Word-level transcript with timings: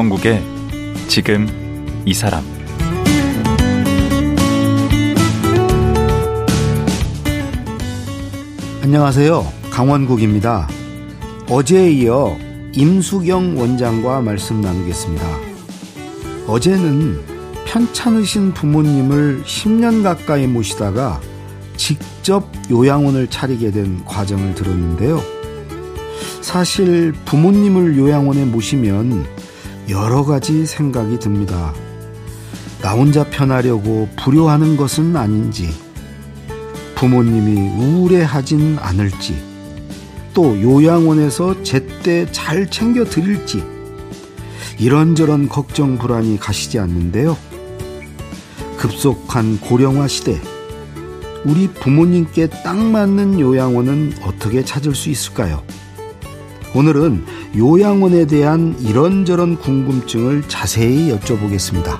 강원국의 0.00 0.42
지금 1.08 1.46
이 2.06 2.14
사람 2.14 2.42
안녕하세요. 8.82 9.46
강원국입니다. 9.70 10.68
어제에 11.50 11.92
이어 11.92 12.34
임수경 12.72 13.58
원장과 13.58 14.22
말씀 14.22 14.62
나누겠습니다. 14.62 15.26
어제는 16.46 17.20
편찮으신 17.66 18.54
부모님을 18.54 19.42
10년 19.44 20.02
가까이 20.02 20.46
모시다가 20.46 21.20
직접 21.76 22.50
요양원을 22.70 23.26
차리게 23.26 23.70
된 23.70 24.02
과정을 24.06 24.54
들었는데요. 24.54 25.20
사실 26.40 27.12
부모님을 27.26 27.98
요양원에 27.98 28.46
모시면 28.46 29.39
여러 29.90 30.24
가지 30.24 30.66
생각이 30.66 31.18
듭니다. 31.18 31.74
나 32.80 32.92
혼자 32.92 33.24
편하려고 33.24 34.08
불효하는 34.16 34.76
것은 34.76 35.16
아닌지, 35.16 35.68
부모님이 36.94 37.60
우울해하진 37.76 38.78
않을지, 38.78 39.36
또 40.32 40.60
요양원에서 40.62 41.64
제때 41.64 42.30
잘 42.30 42.70
챙겨 42.70 43.04
드릴지, 43.04 43.64
이런저런 44.78 45.48
걱정 45.48 45.98
불안이 45.98 46.38
가시지 46.38 46.78
않는데요. 46.78 47.36
급속한 48.76 49.58
고령화 49.58 50.06
시대, 50.06 50.40
우리 51.44 51.66
부모님께 51.66 52.48
딱 52.62 52.76
맞는 52.76 53.40
요양원은 53.40 54.14
어떻게 54.22 54.64
찾을 54.64 54.94
수 54.94 55.10
있을까요? 55.10 55.64
오늘은 56.76 57.24
요양원에 57.56 58.26
대한 58.26 58.76
이런저런 58.80 59.56
궁금증을 59.58 60.42
자세히 60.48 61.12
여쭤보겠습니다. 61.12 61.98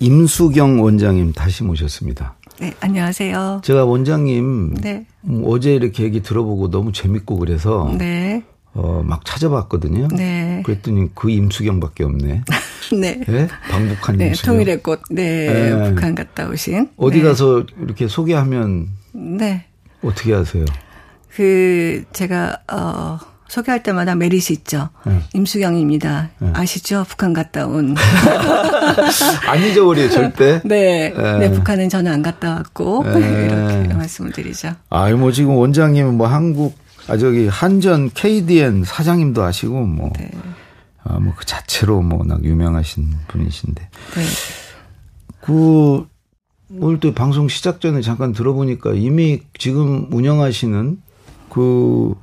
임수경 0.00 0.82
원장님 0.82 1.32
다시 1.32 1.62
모셨습니다. 1.62 2.34
네, 2.62 2.72
안녕하세요. 2.78 3.62
제가 3.64 3.84
원장님 3.84 4.74
네. 4.74 5.04
음, 5.24 5.42
어제 5.46 5.74
이렇게 5.74 6.04
얘기 6.04 6.22
들어보고 6.22 6.70
너무 6.70 6.92
재밌고 6.92 7.36
그래서 7.38 7.92
네. 7.98 8.44
어, 8.72 9.02
막 9.04 9.24
찾아봤거든요. 9.24 10.06
네. 10.14 10.62
그랬더니 10.64 11.08
그 11.12 11.28
임수경밖에 11.28 12.04
없네. 12.04 12.44
네. 13.00 13.20
네. 13.26 13.48
방북한 13.68 14.16
네, 14.16 14.28
임수경. 14.28 14.54
통일의 14.54 14.80
꽃. 14.84 15.00
네. 15.10 15.72
네. 15.74 15.88
북한 15.88 16.14
갔다 16.14 16.48
오신. 16.48 16.90
어디 16.96 17.16
네. 17.18 17.24
가서 17.24 17.64
이렇게 17.82 18.06
소개하면 18.06 18.90
네. 19.12 19.64
어떻게 20.00 20.32
하세요? 20.32 20.64
그 21.30 22.04
제가 22.12 22.60
어 22.72 23.18
소개할 23.52 23.82
때마다 23.82 24.14
메리트 24.14 24.54
있죠. 24.54 24.88
네. 25.04 25.20
임수경입니다. 25.34 26.30
네. 26.38 26.50
아시죠? 26.54 27.04
북한 27.06 27.34
갔다 27.34 27.66
온. 27.66 27.94
안 29.46 29.62
잊어버려요, 29.62 30.08
절대. 30.08 30.62
네. 30.64 31.12
네. 31.14 31.38
네. 31.38 31.50
북한은 31.50 31.90
저는 31.90 32.10
안 32.10 32.22
갔다 32.22 32.54
왔고. 32.54 33.04
네. 33.04 33.10
이렇게 33.78 33.92
말씀을 33.92 34.32
드리죠. 34.32 34.72
아, 34.88 35.10
뭐 35.10 35.32
지금 35.32 35.54
원장님은 35.56 36.14
뭐 36.14 36.28
한국, 36.28 36.78
아, 37.08 37.18
저기 37.18 37.46
한전 37.46 38.12
KDN 38.14 38.84
사장님도 38.84 39.42
아시고 39.42 39.82
뭐. 39.84 40.10
네. 40.18 40.30
아, 41.04 41.18
뭐 41.18 41.34
그 41.36 41.44
자체로 41.44 42.00
뭐 42.00 42.20
워낙 42.20 42.42
유명하신 42.42 43.06
분이신데. 43.28 43.82
네. 44.14 44.22
그, 45.42 46.06
오늘 46.74 47.00
또 47.00 47.12
방송 47.12 47.48
시작 47.48 47.82
전에 47.82 48.00
잠깐 48.00 48.32
들어보니까 48.32 48.92
이미 48.94 49.42
지금 49.58 50.08
운영하시는 50.10 51.02
그 51.50 52.14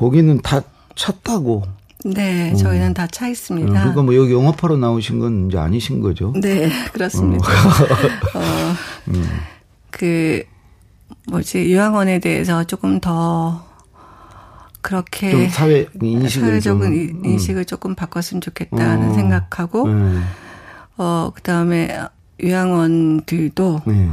거기는 0.00 0.40
다 0.40 0.62
찼다고. 0.94 1.62
네, 2.06 2.54
저희는 2.54 2.92
어. 2.92 2.94
다차 2.94 3.28
있습니다. 3.28 3.70
그러니까 3.70 4.02
뭐 4.02 4.16
여기 4.16 4.32
영업하러 4.32 4.78
나오신 4.78 5.18
건 5.18 5.48
이제 5.48 5.58
아니신 5.58 6.00
거죠? 6.00 6.32
네, 6.40 6.70
그렇습니다. 6.94 7.46
어. 7.46 8.38
어, 8.40 8.74
음. 9.08 9.28
그 9.90 10.42
뭐지 11.28 11.70
요양원에 11.70 12.18
대해서 12.20 12.64
조금 12.64 12.98
더 12.98 13.66
그렇게 14.80 15.50
사회 15.50 15.86
인식을 16.00 16.48
사회적인 16.48 17.08
좀, 17.08 17.18
음. 17.18 17.24
인식을 17.26 17.66
조금 17.66 17.94
바꿨으면 17.94 18.40
좋겠다는 18.40 19.10
어. 19.10 19.12
생각하고 19.12 19.86
네. 19.86 20.20
어 20.96 21.30
그다음에 21.34 21.98
요양원들도 22.42 23.82
네. 23.84 24.08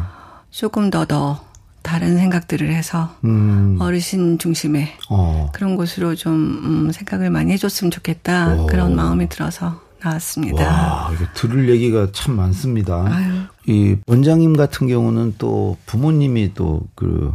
조금 0.50 0.90
더더 0.90 1.06
더 1.06 1.47
다른 1.82 2.18
생각들을 2.18 2.72
해서 2.74 3.16
음. 3.24 3.78
어르신 3.80 4.40
중심의 4.40 4.90
어. 5.10 5.50
그런 5.54 5.76
곳으로 5.76 6.16
좀 6.16 6.34
음, 6.34 6.92
생각을 6.92 7.30
많이 7.30 7.52
해줬으면 7.54 7.92
좋겠다 7.92 8.56
오. 8.56 8.66
그런 8.68 8.96
마음이 8.96 9.30
들어서 9.30 9.82
나왔습니다. 10.04 10.64
와, 10.64 11.12
들을 11.34 11.70
얘기가 11.70 12.10
참 12.12 12.36
많습니다. 12.36 13.06
아유. 13.10 13.34
이 13.68 13.98
원장님 14.06 14.56
같은 14.56 14.88
경우는 14.88 15.36
또 15.38 15.78
부모님이 15.86 16.54
또그 16.54 17.34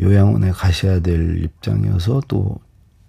요양원에 0.00 0.50
가셔야 0.50 1.00
될 1.00 1.42
입장이어서 1.42 2.22
또 2.28 2.58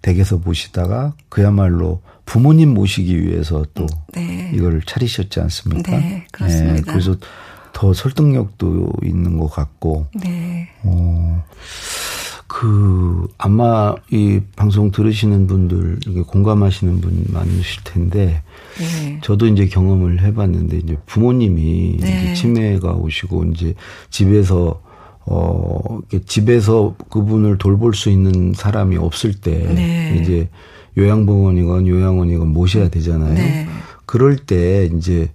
댁에서 0.02 0.38
보시다가 0.38 1.14
그야말로 1.28 2.00
부모님 2.24 2.72
모시기 2.74 3.22
위해서 3.22 3.64
또 3.74 3.86
네. 4.12 4.50
이걸 4.54 4.80
차리셨지 4.86 5.40
않습니까? 5.40 5.90
네, 5.92 6.26
그렇습니다. 6.32 6.74
네, 6.74 6.82
그래서 6.82 7.16
더 7.72 7.92
설득력도 7.92 8.92
있는 9.02 9.38
것 9.38 9.48
같고. 9.48 10.06
네. 10.22 10.68
어, 10.82 11.44
그, 12.46 13.28
아마 13.38 13.94
이 14.10 14.40
방송 14.56 14.90
들으시는 14.90 15.46
분들, 15.46 16.00
공감하시는 16.26 17.00
분 17.00 17.24
많으실 17.28 17.84
텐데, 17.84 18.42
네. 18.76 19.20
저도 19.22 19.46
이제 19.46 19.66
경험을 19.66 20.20
해봤는데, 20.22 20.78
이제 20.78 20.96
부모님이 21.06 21.98
네. 22.00 22.22
이제 22.22 22.34
치매가 22.34 22.94
오시고, 22.94 23.44
이제 23.46 23.74
집에서, 24.10 24.82
어, 25.26 26.00
집에서 26.26 26.96
그분을 27.08 27.58
돌볼 27.58 27.94
수 27.94 28.10
있는 28.10 28.52
사람이 28.52 28.96
없을 28.96 29.32
때, 29.32 29.52
네. 29.72 30.18
이제 30.20 30.48
요양병원이건 30.98 31.86
요양원이건 31.86 32.48
모셔야 32.48 32.88
되잖아요. 32.88 33.34
네. 33.34 33.68
그럴 34.06 34.36
때, 34.36 34.90
이제, 34.92 35.30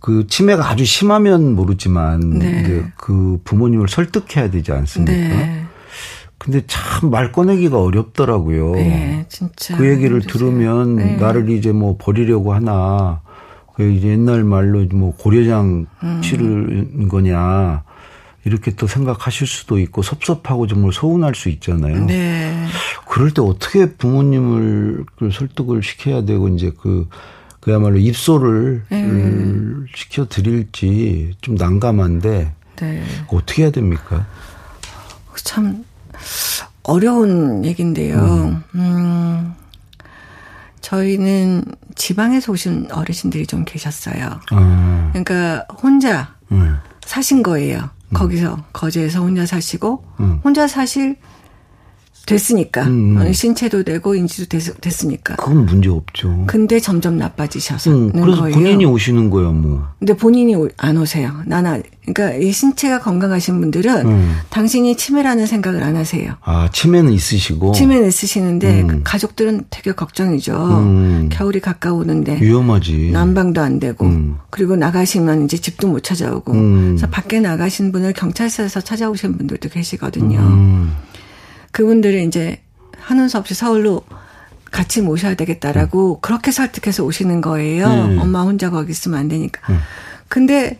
그 0.00 0.26
치매가 0.26 0.68
아주 0.68 0.84
심하면 0.84 1.54
모르지만 1.54 2.38
네. 2.38 2.60
이제 2.62 2.84
그 2.96 3.40
부모님을 3.44 3.88
설득해야 3.88 4.50
되지 4.50 4.72
않습니까? 4.72 5.12
네. 5.12 5.62
근데 6.38 6.62
참 6.66 7.10
말 7.10 7.32
꺼내기가 7.32 7.80
어렵더라고요. 7.80 8.72
네, 8.72 9.24
진짜. 9.28 9.76
그 9.76 9.88
얘기를 9.88 10.20
들으면 10.20 10.96
네. 10.96 11.16
나를 11.16 11.50
이제 11.50 11.72
뭐 11.72 11.96
버리려고 11.98 12.52
하나. 12.54 13.20
그 13.74 13.90
이제 13.90 14.08
옛날 14.08 14.44
말로 14.44 14.84
뭐 14.92 15.14
고려장 15.16 15.86
음. 16.02 16.20
치르는 16.22 17.08
거냐. 17.08 17.82
이렇게 18.44 18.70
또 18.76 18.86
생각하실 18.86 19.46
수도 19.46 19.78
있고 19.80 20.02
섭섭하고 20.02 20.66
정말 20.68 20.92
서운할 20.92 21.34
수 21.34 21.48
있잖아요. 21.48 22.06
네. 22.06 22.64
그럴 23.08 23.32
때 23.32 23.42
어떻게 23.42 23.90
부모님을 23.94 25.04
그 25.18 25.30
설득을 25.32 25.82
시켜야 25.82 26.24
되고 26.24 26.48
이제 26.48 26.70
그 26.80 27.08
그야말로 27.66 27.98
입소를 27.98 28.84
음. 28.92 29.86
시켜 29.92 30.28
드릴지 30.28 31.34
좀 31.40 31.56
난감한데 31.56 32.52
네. 32.76 33.02
어떻게 33.26 33.64
해야 33.64 33.72
됩니까? 33.72 34.24
참 35.42 35.84
어려운 36.84 37.64
얘긴데요. 37.64 38.18
음. 38.18 38.62
음. 38.76 39.54
저희는 40.80 41.64
지방에서 41.96 42.52
오신 42.52 42.92
어르신들이 42.92 43.48
좀 43.48 43.64
계셨어요. 43.64 44.38
아. 44.52 45.10
그러니까 45.12 45.66
혼자 45.82 46.36
음. 46.52 46.78
사신 47.04 47.42
거예요. 47.42 47.90
거기서 48.14 48.62
거제에서 48.72 49.22
혼자 49.22 49.44
사시고 49.44 50.04
음. 50.20 50.40
혼자 50.44 50.68
사실 50.68 51.16
됐으니까 52.26 52.82
음. 52.82 53.16
음. 53.16 53.32
신체도 53.32 53.84
되고 53.84 54.14
인지도 54.14 54.46
됐, 54.46 55.04
으니까 55.04 55.36
그건 55.36 55.64
문제 55.64 55.88
없죠. 55.88 56.44
근데 56.46 56.80
점점 56.80 57.16
나빠지셔서 57.16 57.90
음, 57.90 58.12
그래서 58.12 58.40
거예요. 58.42 58.54
본인이 58.54 58.84
오시는 58.84 59.30
거예요, 59.30 59.52
뭐. 59.52 59.86
근데 59.98 60.14
본인이 60.14 60.56
안 60.76 60.96
오세요. 60.96 61.32
나나 61.46 61.80
그러니까 62.04 62.36
이 62.36 62.50
신체가 62.52 63.00
건강하신 63.00 63.60
분들은 63.60 64.06
음. 64.06 64.36
당신이 64.50 64.96
치매라는 64.96 65.46
생각을 65.46 65.82
안 65.82 65.96
하세요. 65.96 66.34
아 66.42 66.68
치매는 66.72 67.12
있으시고 67.12 67.72
치매는 67.72 68.08
있으시는데 68.08 68.82
음. 68.82 69.00
가족들은 69.04 69.66
되게 69.70 69.92
걱정이죠. 69.92 70.54
음. 70.54 71.28
겨울이 71.30 71.60
가까우는데 71.60 72.40
위험하지. 72.40 73.10
난방도 73.12 73.60
안 73.60 73.78
되고 73.78 74.10
그리고 74.50 74.74
나가시면 74.76 75.44
이제 75.44 75.56
집도 75.58 75.86
못 75.88 76.02
찾아오고 76.02 76.52
그래서 76.52 77.06
밖에 77.08 77.38
나가신 77.40 77.92
분을 77.92 78.12
경찰서에서 78.12 78.80
찾아오신 78.80 79.36
분들도 79.36 79.68
계시거든요. 79.68 80.38
그분들이 81.76 82.24
이제 82.24 82.58
하는 82.98 83.28
수 83.28 83.36
없이 83.36 83.52
서울로 83.52 84.00
같이 84.70 85.02
모셔야 85.02 85.34
되겠다라고 85.34 86.14
음. 86.14 86.20
그렇게 86.22 86.50
설득해서 86.50 87.04
오시는 87.04 87.42
거예요. 87.42 87.86
음. 87.86 88.18
엄마 88.18 88.40
혼자 88.40 88.70
거기 88.70 88.92
있으면 88.92 89.18
안 89.18 89.28
되니까. 89.28 89.60
음. 89.70 89.78
근데 90.26 90.78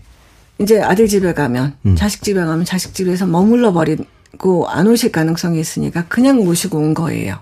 이제 0.59 0.81
아들 0.81 1.07
집에 1.07 1.35
가면 1.35 1.77
음. 1.85 1.97
자식 1.97 2.23
집에 2.23 2.41
가면 2.41 2.65
자식 2.65 2.95
집에서 2.95 3.27
머물러 3.27 3.75
버리고 3.75 4.69
안 4.69 4.87
오실 4.87 5.13
가능성이 5.13 5.61
있으니까 5.61 6.07
그냥 6.09 6.43
모시고 6.43 6.79
온 6.79 6.95
거예요. 6.95 7.41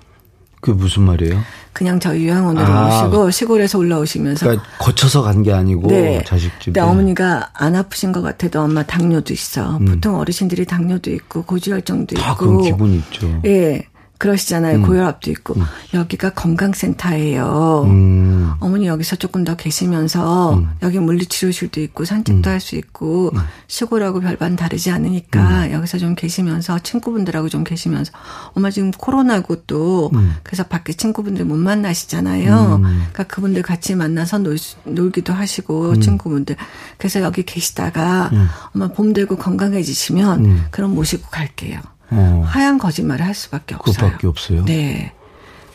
그게 0.64 0.78
무슨 0.78 1.02
말이에요? 1.02 1.40
그냥 1.74 2.00
저희 2.00 2.26
요양원으로 2.26 2.64
아, 2.66 3.04
오시고 3.06 3.30
시골에서 3.30 3.78
올라오시면서 3.78 4.46
그러니까 4.46 4.64
거쳐서 4.78 5.22
간 5.22 5.42
게 5.42 5.52
아니고 5.52 5.88
네. 5.88 6.22
자식 6.26 6.48
집에. 6.60 6.64
근데 6.66 6.80
어머니가 6.80 7.50
안 7.52 7.74
아프신 7.76 8.12
것 8.12 8.22
같아도 8.22 8.62
엄마 8.62 8.82
당뇨도 8.82 9.34
있어. 9.34 9.76
음. 9.78 9.84
보통 9.84 10.16
어르신들이 10.18 10.64
당뇨도 10.64 11.10
있고 11.10 11.42
고지혈증도 11.42 12.16
다 12.16 12.32
있고. 12.32 12.46
그런 12.46 12.62
기분이 12.62 12.96
있죠. 12.96 13.40
예. 13.44 13.82
그러시잖아요. 14.16 14.76
음. 14.78 14.82
고혈압도 14.86 15.30
있고. 15.32 15.54
음. 15.54 15.64
여기가 15.92 16.30
건강센터예요. 16.30 17.82
음. 17.86 18.43
어머니 18.84 18.86
여기서 18.88 19.16
조금 19.16 19.44
더 19.44 19.56
계시면서 19.56 20.54
음. 20.54 20.70
여기 20.82 20.98
물리치료실도 20.98 21.80
있고 21.80 22.04
산책도 22.04 22.48
음. 22.48 22.52
할수 22.52 22.76
있고 22.76 23.30
음. 23.34 23.40
시골하고 23.66 24.20
별반 24.20 24.56
다르지 24.56 24.90
않으니까 24.90 25.72
여기서 25.72 25.98
좀 25.98 26.14
계시면서 26.14 26.78
친구분들하고 26.80 27.48
좀 27.48 27.64
계시면서 27.64 28.12
엄마 28.52 28.70
지금 28.70 28.90
코로나고 28.90 29.62
또 29.66 30.10
그래서 30.42 30.64
밖에 30.64 30.92
친구분들 30.92 31.44
못 31.44 31.56
만나시잖아요. 31.56 32.80
그러니까 32.82 33.22
그분들 33.24 33.62
같이 33.62 33.94
만나서 33.94 34.38
놀, 34.38 34.56
놀기도 34.84 35.32
하시고 35.32 35.98
친구분들. 36.00 36.56
그래서 36.98 37.20
여기 37.22 37.42
계시다가 37.42 38.30
엄마 38.74 38.88
봄 38.88 39.12
되고 39.12 39.36
건강해지시면 39.36 40.68
그럼 40.70 40.94
모시고 40.94 41.28
갈게요. 41.30 41.80
어. 42.10 42.44
하얀 42.46 42.78
거짓말을 42.78 43.24
할 43.24 43.34
수밖에 43.34 43.74
없어요. 43.74 44.10
그밖에 44.10 44.26
없어요. 44.26 44.64
네. 44.66 45.12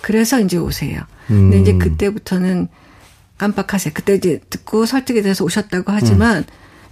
그래서 0.02 0.40
이제 0.40 0.58
오세요. 0.58 1.02
음. 1.30 1.50
근데 1.50 1.60
이제 1.60 1.74
그때부터는 1.78 2.70
깜빡하세요. 3.40 3.94
그때 3.96 4.14
이제 4.14 4.40
듣고 4.52 4.86
설득이 4.86 5.24
돼서 5.24 5.44
오셨다고 5.44 5.92
하지만 5.92 6.40
음. 6.40 6.44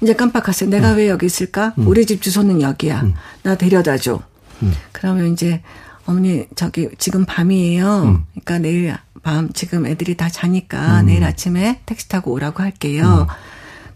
이제 0.01 0.13
깜빡하세요. 0.13 0.69
내가 0.71 0.93
음. 0.93 0.97
왜 0.97 1.09
여기 1.09 1.27
있을까? 1.27 1.75
음. 1.77 1.87
우리 1.87 2.07
집 2.07 2.21
주소는 2.23 2.61
여기야. 2.61 3.01
음. 3.01 3.13
나 3.43 3.55
데려다 3.55 3.97
줘. 3.97 4.21
음. 4.63 4.73
그러면 4.91 5.33
이제 5.33 5.61
어머니 6.07 6.47
저기 6.55 6.89
지금 6.97 7.25
밤이에요. 7.25 8.23
그러니까 8.31 8.59
내일 8.59 8.95
밤 9.21 9.51
지금 9.53 9.85
애들이 9.85 10.15
다 10.15 10.29
자니까 10.29 11.03
내일 11.03 11.23
아침에 11.23 11.81
택시 11.85 12.07
타고 12.07 12.31
오라고 12.31 12.63
할게요. 12.63 13.27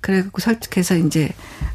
그래갖고 0.01 0.41
설득해서 0.41 0.95
이제 0.97 1.29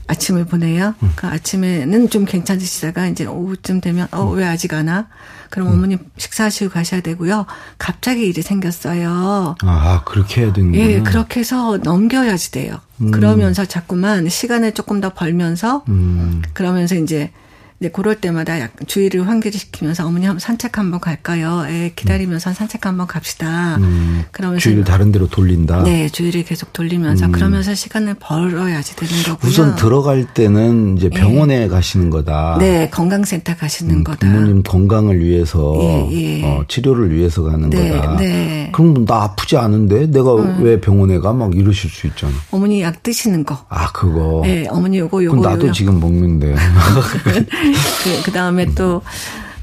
아침을 0.09 0.45
보내요. 0.47 0.95
음. 1.03 1.13
그 1.17 1.27
아침에는 1.27 2.11
좀 2.11 2.25
괜찮으시다가 2.25 3.07
이제 3.09 3.25
오후쯤 3.25 3.81
되면 3.81 4.09
어 4.13 4.31
왜 4.31 4.45
아직 4.45 4.75
안 4.75 4.89
와? 4.89 5.07
그럼 5.51 5.69
음. 5.69 5.73
어머님 5.75 5.99
식사하시고 6.19 6.71
가셔야 6.71 7.01
되고요. 7.01 7.47
갑자기 7.79 8.27
일이 8.27 8.43
생겼어요. 8.43 9.55
아 9.63 10.03
그렇게 10.05 10.43
해야 10.43 10.53
되는 10.53 10.73
거예요. 10.73 10.91
예, 10.91 11.01
그렇게 11.03 11.41
해서 11.41 11.79
넘겨야지 11.79 12.51
돼요. 12.51 12.81
음. 13.01 13.11
그러면서 13.13 13.65
자꾸만 13.65 14.29
시간을 14.29 14.75
조금 14.75 15.01
더 15.01 15.13
벌면서 15.15 15.85
음. 15.89 16.43
그러면서 16.53 16.95
이제 16.97 17.31
이제 17.79 17.91
그럴 17.91 18.17
때마다 18.17 18.59
약간 18.59 18.87
주의를 18.87 19.29
환기시키면서 19.29 20.07
어머니 20.07 20.25
한번 20.25 20.41
산책 20.41 20.79
한번 20.79 20.99
갈까요? 20.99 21.65
애 21.69 21.93
기다리면서 21.95 22.51
음. 22.51 22.55
산책 22.55 22.87
한번 22.87 23.07
갑시다. 23.07 23.77
음, 23.77 24.25
그러면서 24.33 24.61
주의를 24.63 24.85
다른 24.85 25.13
데로 25.13 25.29
돌린다. 25.29 25.83
네, 25.83 26.09
주의를 26.09 26.45
계속 26.45 26.73
돌리면서 26.73 27.27
음. 27.27 27.33
그러면서 27.33 27.75
시간을 27.75 28.15
벌어야지 28.19 28.97
되는 28.97 29.23
거고요. 29.25 29.49
우선 29.51 29.77
들어갈 29.77 30.25
때는 30.33 30.97
이제 30.97 31.07
예. 31.13 31.19
병원에 31.19 31.61
네. 31.61 31.69
가시는 31.69 32.09
거다. 32.11 32.57
네, 32.59 32.89
건강센터 32.91 33.57
가시는 33.57 33.97
음, 33.97 34.05
거다. 34.05 34.27
부모님 34.27 34.63
건강을 34.63 35.23
위해서 35.23 35.77
예, 36.11 36.41
예. 36.41 36.45
어, 36.45 36.65
치료를 36.69 37.15
위해서 37.15 37.43
가는 37.43 37.69
네, 37.69 37.91
거다. 37.91 38.17
네. 38.17 38.71
그럼 38.73 39.05
나 39.05 39.25
아프지 39.25 39.57
않은데 39.59 40.07
내가 40.11 40.35
음. 40.35 40.63
왜 40.63 40.81
병원에 40.81 41.19
가 41.19 41.37
막 41.37 41.55
이러실 41.55 41.91
수 41.91 42.07
있잖아. 42.07 42.33
어머니 42.51 42.81
약 42.81 43.03
드시는 43.03 43.45
거. 43.45 43.67
아 43.69 43.93
그거. 43.93 44.41
네, 44.45 44.67
어머니 44.71 44.99
요거 44.99 45.23
요거. 45.23 45.37
그럼 45.37 45.51
나도 45.53 45.65
요거. 45.67 45.73
지금 45.75 46.01
먹는데. 46.01 46.55
그, 47.73 48.23
그 48.25 48.33
다음에 48.33 48.67
또, 48.75 49.03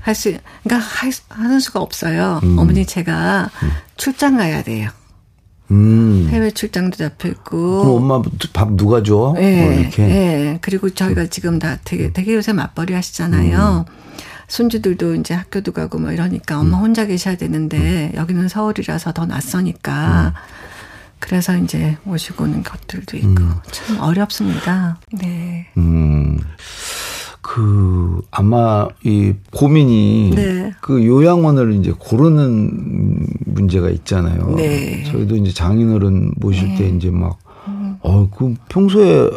할 0.02 0.16
수, 0.16 0.36
그러니까 0.64 0.88
할, 0.88 1.12
하는 1.30 1.60
수가 1.60 1.80
없어요. 1.80 2.40
음. 2.44 2.58
어머니 2.58 2.86
제가 2.86 3.50
음. 3.64 3.72
출장 3.98 4.38
가야 4.38 4.64
돼요. 4.64 4.90
음. 5.72 6.28
해외 6.30 6.52
출장도 6.52 6.98
잡혀 6.98 7.30
있고. 7.30 7.84
그럼 7.84 8.12
엄마 8.12 8.22
밥 8.54 8.74
누가 8.74 9.02
줘? 9.02 9.34
네, 9.36 9.64
뭐 9.64 9.74
이렇게. 9.74 10.06
네. 10.06 10.58
그리고 10.62 10.90
저희가 10.90 11.28
지금 11.28 11.58
다 11.58 11.78
되게 11.84 12.12
되게 12.12 12.36
요새 12.36 12.54
맞벌이 12.54 12.94
하시잖아요. 12.94 13.86
음. 13.88 13.94
손주들도 14.48 15.16
이제 15.16 15.34
학교도 15.34 15.72
가고 15.72 15.98
뭐 16.00 16.12
이러니까 16.12 16.60
엄마 16.60 16.78
음. 16.78 16.84
혼자 16.84 17.06
계셔야 17.06 17.38
되는데 17.38 18.12
음. 18.14 18.18
여기는 18.18 18.48
서울이라서 18.50 19.14
더 19.14 19.26
낯서니까. 19.26 20.34
그래서 21.20 21.56
이제 21.58 21.98
모시고 22.04 22.44
오는 22.44 22.64
것들도 22.64 23.16
있고 23.16 23.42
참 23.72 24.00
어렵습니다. 24.02 25.00
네. 25.14 25.68
음. 25.78 26.38
그 27.54 28.22
아마 28.32 28.88
이 29.04 29.34
고민이 29.52 30.32
네. 30.36 30.74
그 30.82 31.06
요양원을 31.06 31.74
이제 31.74 31.94
고르는 31.98 33.28
문제가 33.46 33.90
있잖아요. 33.90 34.56
네. 34.56 35.04
저희도 35.04 35.36
이제 35.36 35.54
장인어른 35.54 36.34
모실 36.38 36.70
네. 36.70 36.76
때 36.78 36.90
이제 36.90 37.10
막 37.12 37.44
어 38.04 38.28
그 38.36 38.56
평소에 38.70 39.30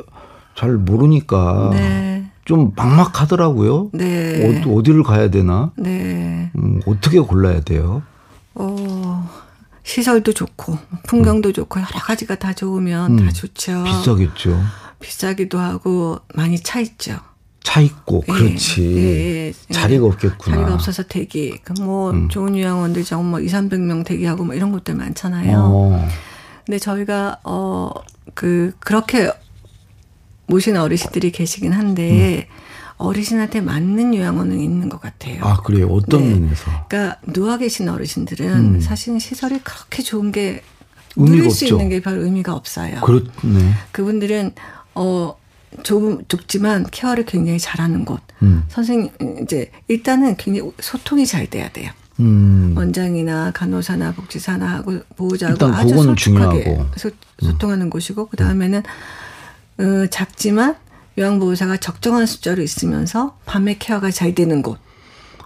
잘 0.54 0.72
모르니까 0.76 1.70
네. 1.72 2.30
좀 2.44 2.72
막막하더라고요. 2.76 3.90
네. 3.92 4.64
어, 4.64 4.74
어디를 4.74 5.02
가야 5.02 5.30
되나? 5.30 5.72
네. 5.76 6.50
음, 6.56 6.80
어떻게 6.86 7.20
골라야 7.20 7.60
돼요? 7.60 8.02
어. 8.54 9.28
시설도 9.82 10.32
좋고 10.32 10.76
풍경도 11.06 11.50
음. 11.50 11.52
좋고 11.52 11.78
여러 11.78 11.88
가지가 12.00 12.36
다 12.36 12.52
좋으면 12.52 13.18
음. 13.18 13.24
다 13.24 13.32
좋죠. 13.32 13.84
비싸겠죠. 13.84 14.60
비싸기도 14.98 15.58
하고 15.58 16.18
많이 16.34 16.58
차 16.58 16.80
있죠. 16.80 17.18
차 17.76 17.80
있고 17.82 18.24
예, 18.28 18.32
그렇지 18.32 18.96
예, 18.96 19.48
예, 19.48 19.52
자리가 19.70 20.06
없겠구나. 20.06 20.56
자리가 20.56 20.74
없어서 20.74 21.02
대기. 21.02 21.58
그뭐 21.62 22.10
음. 22.12 22.28
좋은 22.30 22.56
요양원들 22.56 23.04
정뭐 23.04 23.40
2, 23.40 23.46
300명 23.46 24.04
대기하고 24.06 24.44
뭐 24.44 24.54
이런 24.54 24.72
것들 24.72 24.94
많잖아요. 24.94 25.58
어. 25.58 26.08
근데 26.64 26.78
저희가 26.78 27.40
어 27.44 27.90
그 28.34 28.72
그렇게 28.80 29.30
모신 30.46 30.76
어르신들이 30.76 31.30
계시긴 31.30 31.72
한데 31.72 32.48
음. 32.50 32.56
어르신한테 32.98 33.60
맞는 33.60 34.14
요양원은 34.14 34.58
있는 34.60 34.88
것 34.88 35.00
같아요. 35.00 35.42
아 35.44 35.56
그래요? 35.62 35.86
어떤 35.88 36.22
네. 36.22 36.34
면에서? 36.34 36.64
그러니까 36.88 37.18
누워 37.32 37.56
계신 37.56 37.88
어르신들은 37.88 38.48
음. 38.76 38.80
사실 38.80 39.18
시설이 39.20 39.60
그렇게 39.60 40.02
좋은 40.02 40.32
게 40.32 40.62
누릴 41.16 41.50
수 41.50 41.66
있는 41.66 41.88
게 41.88 42.00
별 42.00 42.18
의미가 42.18 42.52
없어요. 42.54 43.00
그렇네. 43.02 43.72
그분들은 43.92 44.52
어 44.94 45.34
좁, 45.82 46.28
좁지만 46.28 46.86
케어를 46.90 47.24
굉장히 47.24 47.58
잘하는 47.58 48.04
곳. 48.04 48.20
음. 48.42 48.64
선생님, 48.68 49.10
이제, 49.42 49.70
일단은 49.88 50.36
굉장히 50.36 50.70
소통이 50.80 51.26
잘 51.26 51.48
돼야 51.48 51.70
돼요. 51.70 51.90
음. 52.20 52.74
원장이나 52.76 53.50
간호사나 53.52 54.12
복지사나 54.12 54.66
하고 54.66 54.98
보호자하고 55.16 55.66
아주 55.66 55.94
솔직하게 55.96 56.78
소, 56.96 57.10
소통하는 57.40 57.86
음. 57.86 57.90
곳이고, 57.90 58.26
그 58.26 58.36
다음에는, 58.36 58.82
어, 59.78 60.06
작지만 60.10 60.76
요양보호사가 61.18 61.78
적정한 61.78 62.26
숫자로 62.26 62.62
있으면서 62.62 63.38
밤에 63.46 63.76
케어가 63.78 64.10
잘 64.10 64.34
되는 64.34 64.62
곳. 64.62 64.78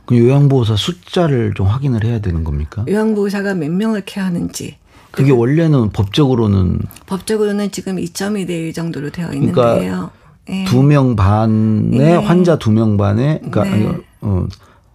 그 0.06 0.18
요양보호사 0.18 0.76
숫자를 0.76 1.54
좀 1.54 1.68
확인을 1.68 2.04
해야 2.04 2.20
되는 2.20 2.42
겁니까? 2.42 2.84
요양보호사가 2.88 3.54
몇 3.54 3.70
명을 3.70 4.02
케어하는지. 4.04 4.78
그게 5.12 5.32
원래는 5.32 5.90
법적으로는 5.90 6.80
법적으로는 7.06 7.72
지금 7.72 7.96
2.2대1 7.96 8.75
정도로 8.75 9.10
되어 9.10 9.32
있는데요. 9.32 9.54
그러니까 9.54 10.10
네. 10.50 10.64
두명 10.64 11.14
반에 11.14 11.97
네. 11.97 12.16
환자 12.16 12.59
두명 12.59 12.97
반에 12.97 13.40
그러니까 13.50 13.64
네. 13.64 13.97
어, 14.21 14.47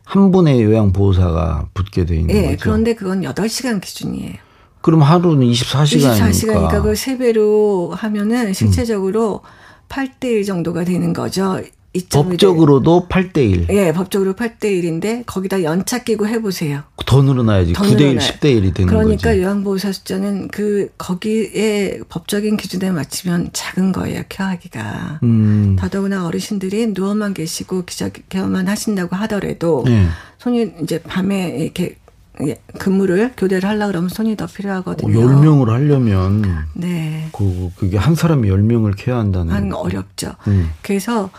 한 0.03 0.31
분의 0.31 0.61
요양 0.61 0.91
보호사가 0.91 1.69
붙게 1.73 2.05
돼 2.05 2.17
있는 2.17 2.27
네. 2.35 2.45
거죠. 2.51 2.57
그런데 2.61 2.93
그건 2.93 3.21
8시간 3.21 3.79
기준이에요. 3.79 4.33
그럼 4.81 5.01
하루는 5.01 5.47
24시간이니까. 5.47 6.29
24시간이니까 6.29 6.69
그걸 6.71 6.93
3배로 6.93 7.91
하면은 7.91 8.53
실체적으로 8.53 9.41
음. 9.43 9.49
8대 9.87 10.25
1 10.25 10.43
정도가 10.45 10.83
되는 10.83 11.13
거죠. 11.13 11.61
법적으로도 12.11 13.07
8대 13.09 13.37
1. 13.37 13.67
예, 13.69 13.93
법적으로 13.93 14.33
8대 14.33 14.63
1인데 14.63 15.23
거기다 15.25 15.63
연차 15.63 16.03
끼고 16.03 16.27
해 16.27 16.41
보세요. 16.41 16.83
더 17.05 17.21
늘어나야지. 17.21 17.73
더 17.73 17.83
9대 17.83 18.01
1, 18.01 18.17
10대 18.17 18.41
1이 18.41 18.73
되는 18.73 18.87
그러니까 18.87 19.03
거지. 19.03 19.17
그러니까 19.21 19.37
요양보호사 19.37 19.91
숫자는 19.91 20.47
그 20.49 20.89
거기에 20.97 21.99
법적인 22.09 22.57
기준에 22.57 22.91
맞추면 22.91 23.49
작은 23.53 23.91
거예요. 23.91 24.23
케어하기가. 24.27 25.19
음. 25.23 25.75
더더구나 25.79 26.25
어르신들이 26.25 26.87
누워만 26.87 27.33
계시고 27.33 27.85
기저 27.85 28.09
케어만 28.29 28.67
하신다고 28.67 29.15
하더라도 29.15 29.83
네. 29.85 30.07
손이 30.39 30.73
이제 30.81 31.01
밤에 31.01 31.57
이렇게 31.59 31.95
예, 32.41 32.55
근무를 32.79 33.31
교대를 33.37 33.67
하려 33.69 33.87
그러면 33.87 34.09
손이 34.09 34.35
더 34.35 34.45
필요하거든요. 34.47 35.17
10명을 35.17 35.67
하려면 35.67 36.65
네. 36.73 37.29
그 37.31 37.69
그게 37.75 37.97
한 37.97 38.15
사람이 38.15 38.49
10명을 38.49 38.93
케어한다는 38.97 39.53
한 39.53 39.73
어렵죠. 39.73 40.33
음. 40.47 40.71
그래서 40.81 41.29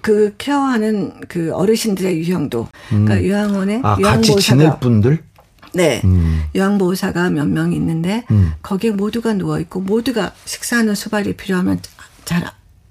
그 0.00 0.34
케어하는 0.38 1.20
그 1.28 1.52
어르신들의 1.54 2.18
유형도 2.18 2.68
음. 2.92 3.04
그러니까 3.04 3.26
요양원에 3.28 3.80
아, 3.82 3.96
같이 3.96 4.36
지낼 4.36 4.78
분들 4.80 5.22
네. 5.72 6.00
음. 6.04 6.42
요양보호사가 6.56 7.30
몇 7.30 7.46
명 7.46 7.72
있는데 7.72 8.24
음. 8.30 8.52
거기에 8.62 8.90
모두가 8.90 9.34
누워 9.34 9.60
있고 9.60 9.80
모두가 9.80 10.32
식사하는 10.44 10.94
수발이 10.94 11.34
필요하면 11.34 11.80
잘 12.24 12.42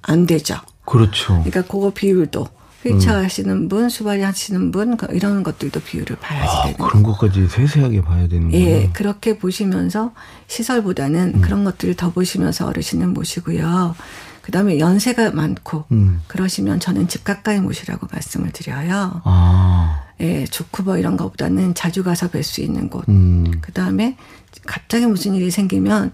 안 0.01 0.25
되죠. 0.25 0.55
그렇죠. 0.85 1.33
그러니까 1.43 1.61
그거 1.63 1.91
비율도 1.93 2.47
휠체어 2.83 3.19
음. 3.19 3.25
하시는 3.25 3.67
분, 3.69 3.89
수발이 3.89 4.21
하시는 4.21 4.71
분그 4.71 5.07
이런 5.11 5.43
것들도 5.43 5.81
비율을 5.81 6.15
봐야지 6.15 6.47
아, 6.49 6.63
되는 6.63 6.77
그런 6.77 7.03
것까지 7.03 7.47
세세하게 7.47 8.01
봐야 8.01 8.27
되는 8.27 8.49
거예요. 8.49 8.65
예, 8.65 8.89
그렇게 8.93 9.37
보시면서 9.37 10.13
시설보다는 10.47 11.33
음. 11.35 11.41
그런 11.41 11.63
것들을 11.65 11.95
더 11.95 12.11
보시면서 12.11 12.65
어르신을 12.67 13.07
모시고요. 13.07 13.95
그다음에 14.49 14.79
연세가 14.79 15.31
많고 15.31 15.85
음. 15.91 16.21
그러시면 16.27 16.79
저는 16.79 17.07
집 17.07 17.23
가까이 17.23 17.59
모시라고 17.59 18.07
말씀을 18.11 18.51
드려요. 18.51 19.21
아. 19.23 20.05
예, 20.21 20.45
뭐 20.83 20.97
이런 20.97 21.17
것보다는 21.17 21.75
자주 21.75 22.03
가서 22.03 22.29
뵐 22.29 22.41
수 22.41 22.61
있는 22.61 22.89
곳. 22.89 23.07
음. 23.09 23.45
그다음에 23.61 24.17
갑자기 24.65 25.05
무슨 25.05 25.35
일이 25.35 25.51
생기면 25.51 26.11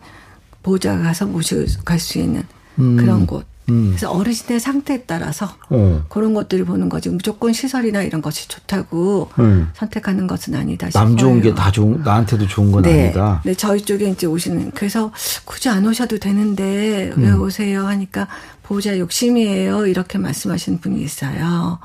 보호자가 0.64 1.02
가서 1.02 1.26
모시고 1.26 1.84
갈 1.86 1.98
수 2.00 2.20
있는 2.20 2.44
음. 2.78 2.98
그런 2.98 3.26
곳. 3.26 3.46
음. 3.70 3.88
그래서 3.90 4.12
어르신의 4.12 4.60
상태에 4.60 5.04
따라서 5.08 5.50
어. 5.70 6.04
그런 6.10 6.34
것들을 6.34 6.66
보는 6.66 6.90
거지 6.90 7.10
무조건 7.10 7.52
시설이나 7.54 8.04
이런 8.04 8.22
것이 8.22 8.48
좋다고 8.48 9.30
음. 9.40 9.70
선택하는 9.74 10.28
것은 10.28 10.56
아니다 10.56 10.90
싶어요. 10.90 11.04
남 11.04 11.18
좋은 11.18 11.42
게 11.42 11.54
다 11.54 11.72
좋은 11.72 12.02
나한테도 12.04 12.48
좋은 12.48 12.72
건 12.72 12.84
네. 12.84 13.06
아니다. 13.06 13.42
네, 13.44 13.54
저희 13.56 13.82
쪽에 13.82 14.10
이제 14.10 14.28
오시는 14.28 14.72
그래서 14.76 15.12
굳이 15.46 15.70
안 15.70 15.86
오셔도 15.86 16.18
되는데 16.20 17.12
왜 17.16 17.30
음. 17.30 17.42
오세요 17.42 17.88
하니까 17.88 18.28
보호자 18.64 18.98
욕심이에요 19.00 19.88
이렇게 19.88 20.18
말씀하시는 20.18 20.80
분이 20.80 21.02
있어요. 21.02 21.80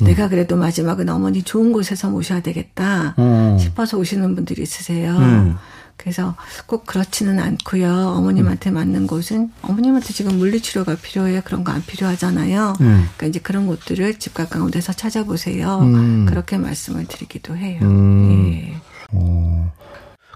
음. 0.00 0.06
내가 0.06 0.28
그래도 0.28 0.56
마지막은 0.56 1.08
어머니 1.08 1.42
좋은 1.42 1.72
곳에서 1.72 2.08
모셔야 2.10 2.40
되겠다 2.40 3.14
어. 3.16 3.56
싶어서 3.60 3.96
오시는 3.98 4.34
분들이 4.34 4.62
있으세요. 4.62 5.56
음. 6.02 6.12
그래서 6.12 6.34
꼭 6.66 6.84
그렇지는 6.86 7.38
않고요. 7.38 7.90
어머님한테 8.16 8.70
음. 8.70 8.74
맞는 8.74 9.06
곳은 9.06 9.50
어머님한테 9.62 10.12
지금 10.12 10.36
물리치료가 10.38 10.96
필요해요. 10.96 11.40
그런 11.44 11.62
거 11.64 11.72
안 11.72 11.82
필요하잖아요. 11.86 12.74
음. 12.80 13.08
그러니까 13.16 13.26
이제 13.28 13.38
그런 13.38 13.66
곳들을 13.66 14.18
집 14.18 14.34
가까운 14.34 14.70
데서 14.70 14.92
찾아보세요. 14.92 15.78
음. 15.82 16.26
그렇게 16.28 16.58
말씀을 16.58 17.06
드리기도 17.06 17.56
해요. 17.56 17.78
음. 17.82 18.52
예. 18.52 18.74
어. 19.12 19.72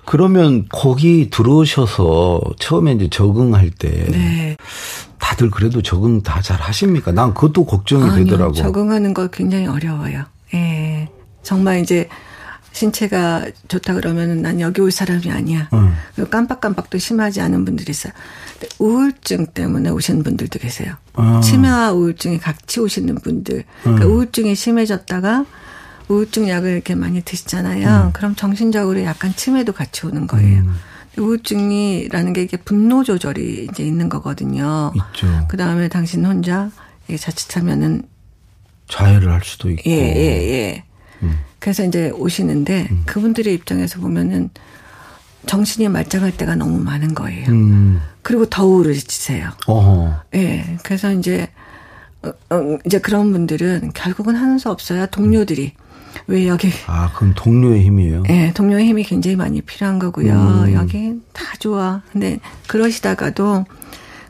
그러면 0.06 0.66
거기 0.70 1.28
들어오셔서 1.30 2.40
처음에 2.60 2.92
이제 2.92 3.08
적응할 3.10 3.70
때 3.70 3.90
네. 4.10 4.56
다들 5.18 5.50
그래도 5.50 5.82
적응 5.82 6.22
다 6.22 6.40
잘 6.40 6.60
하십니까? 6.60 7.10
난 7.12 7.34
그것도 7.34 7.64
걱정이 7.66 8.04
아니요, 8.04 8.24
되더라고. 8.24 8.52
적응하는 8.54 9.12
거 9.14 9.26
굉장히 9.26 9.66
어려워요. 9.66 10.24
예. 10.54 11.08
정말 11.42 11.80
이제 11.80 12.08
신체가 12.76 13.46
좋다 13.68 13.94
그러면은 13.94 14.42
난 14.42 14.60
여기 14.60 14.82
올 14.82 14.90
사람이 14.90 15.30
아니야. 15.30 15.70
음. 15.72 15.96
깜빡깜빡도 16.28 16.98
심하지 16.98 17.40
않은 17.40 17.64
분들이 17.64 17.90
있어요. 17.90 18.12
우울증 18.78 19.46
때문에 19.46 19.88
오시는 19.88 20.22
분들도 20.22 20.58
계세요. 20.58 20.94
아. 21.14 21.40
치매와 21.42 21.92
우울증이 21.92 22.38
같이 22.38 22.80
오시는 22.80 23.14
분들. 23.16 23.64
그러니까 23.82 24.04
음. 24.04 24.10
우울증이 24.10 24.54
심해졌다가 24.54 25.46
우울증 26.08 26.50
약을 26.50 26.70
이렇게 26.70 26.94
많이 26.94 27.22
드시잖아요. 27.22 28.08
음. 28.08 28.12
그럼 28.12 28.34
정신적으로 28.34 29.02
약간 29.04 29.34
치매도 29.34 29.72
같이 29.72 30.04
오는 30.04 30.26
거예요. 30.26 30.58
음. 30.58 30.74
우울증이라는 31.18 32.32
게 32.34 32.42
이게 32.42 32.58
분노 32.58 33.02
조절이 33.04 33.68
이제 33.70 33.84
있는 33.84 34.10
거거든요. 34.10 34.92
있죠. 34.94 35.46
그 35.48 35.56
다음에 35.56 35.88
당신 35.88 36.26
혼자 36.26 36.70
자칫하면은 37.08 38.02
자해를 38.88 39.32
할 39.32 39.40
수도 39.42 39.70
있고. 39.70 39.82
예, 39.86 39.94
예, 39.94 40.52
예. 40.52 40.84
음. 41.22 41.38
그래서 41.58 41.84
이제 41.84 42.10
오시는데 42.10 42.88
음. 42.90 43.02
그분들의 43.06 43.52
입장에서 43.54 44.00
보면은 44.00 44.50
정신이 45.46 45.88
말짱할 45.88 46.36
때가 46.36 46.56
너무 46.56 46.78
많은 46.78 47.14
거예요. 47.14 47.48
음. 47.48 48.00
그리고 48.22 48.46
더 48.46 48.66
우울해지세요. 48.66 49.50
어허. 49.66 50.22
예. 50.34 50.76
그래서 50.82 51.12
이제 51.12 51.48
어, 52.22 52.28
어, 52.50 52.78
이제 52.84 52.98
그런 52.98 53.32
분들은 53.32 53.92
결국은 53.94 54.34
하는 54.34 54.58
수 54.58 54.70
없어요. 54.70 55.06
동료들이. 55.06 55.72
왜 56.28 56.48
여기. 56.48 56.70
아, 56.86 57.12
그럼 57.14 57.34
동료의 57.36 57.82
힘이에요? 57.84 58.24
예, 58.30 58.52
동료의 58.54 58.86
힘이 58.86 59.04
굉장히 59.04 59.36
많이 59.36 59.60
필요한 59.60 59.98
거고요. 59.98 60.32
음. 60.32 60.72
여기 60.72 61.20
다 61.32 61.44
좋아. 61.58 62.02
근데 62.10 62.40
그러시다가도 62.66 63.64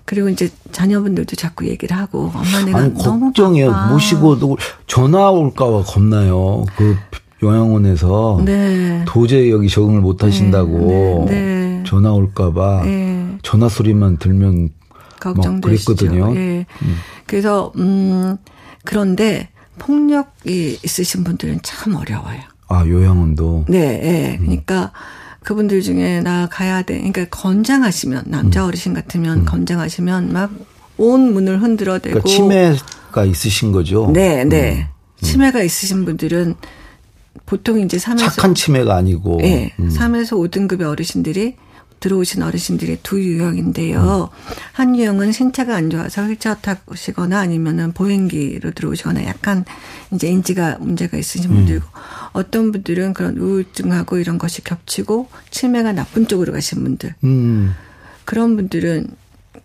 그리고 0.07 0.29
이제 0.29 0.49
자녀분들도 0.73 1.37
자꾸 1.37 1.67
얘기를 1.67 1.97
하고 1.97 2.31
엄마 2.33 2.65
내가 2.65 2.79
아니, 2.79 2.95
너무 2.95 3.27
걱정이에요. 3.27 3.89
모시고도 3.91 4.57
전화 4.87 5.31
올까봐 5.31 5.83
겁나요. 5.83 6.65
그 6.77 6.97
요양원에서 7.43 8.41
네. 8.45 9.05
도저히 9.07 9.51
여기 9.51 9.69
적응을 9.69 10.01
못 10.01 10.23
하신다고 10.23 11.27
네. 11.29 11.35
네. 11.35 11.83
전화 11.85 12.13
올까봐 12.13 12.83
네. 12.85 13.37
전화 13.43 13.69
소리만 13.69 14.19
들면 14.19 14.71
걱정되시죠. 15.21 15.95
그랬거든요. 15.97 16.37
예. 16.37 16.67
음. 16.83 16.97
그래서 17.27 17.73
음 17.77 18.37
그런데 18.85 19.49
폭력이 19.79 20.79
있으신 20.85 21.25
분들은 21.25 21.61
참 21.63 21.97
어려워요. 21.97 22.41
아 22.69 22.87
요양원도. 22.87 23.67
네, 23.69 23.79
예. 24.33 24.37
그러니까. 24.39 24.93
음. 25.47 25.49
그분들 25.49 25.83
중에 25.83 26.21
나 26.21 26.49
가야 26.51 26.83
돼. 26.83 26.97
그러니까 26.97 27.27
건장하시면 27.31 28.25
남자 28.27 28.63
음. 28.65 28.69
어르신 28.69 28.95
같으면 28.95 29.41
음. 29.41 29.45
건장하시면 29.45 30.33
막 30.33 30.51
온 30.99 31.33
문을 31.33 31.63
흔들어대고 31.63 32.21
그러니까 32.21 32.29
치매가 32.29 33.25
있으신 33.25 33.73
거죠. 33.73 34.11
네, 34.13 34.45
네. 34.45 34.89
음. 34.89 35.23
치매가 35.23 35.63
있으신 35.63 36.05
분들은 36.05 36.55
보통 37.45 37.81
이제 37.81 37.97
3에서 37.97 38.19
착한 38.19 38.55
치매가 38.55 38.97
아니고 38.97 39.39
네, 39.41 39.73
음. 39.79 39.89
3에서 39.89 40.33
5등급의 40.33 40.83
어르신들이 40.83 41.57
들어오신 42.01 42.43
어르신들이 42.43 42.99
두 43.03 43.21
유형인데요. 43.21 44.31
음. 44.33 44.55
한 44.73 44.97
유형은 44.97 45.33
신체가 45.33 45.75
안 45.75 45.91
좋아서 45.91 46.23
휠체어 46.23 46.57
타시거나 46.57 47.39
아니면은 47.39 47.93
보행기로 47.93 48.73
들어오시거나 48.73 49.25
약간 49.27 49.65
이제 50.13 50.29
인지가 50.29 50.79
문제가 50.79 51.17
있으신 51.17 51.51
음. 51.51 51.57
분들고 51.57 51.87
어떤 52.33 52.73
분들은 52.73 53.15
그런 53.15 53.39
우울증하고 53.39 54.19
이런 54.19 54.39
것이 54.39 54.63
겹치고 54.63 55.29
치매가 55.51 55.93
나쁜 55.93 56.27
쪽으로 56.27 56.53
가신 56.53 56.83
분들. 56.85 57.15
음. 57.25 57.75
그런 58.25 58.57
분들은 58.57 59.09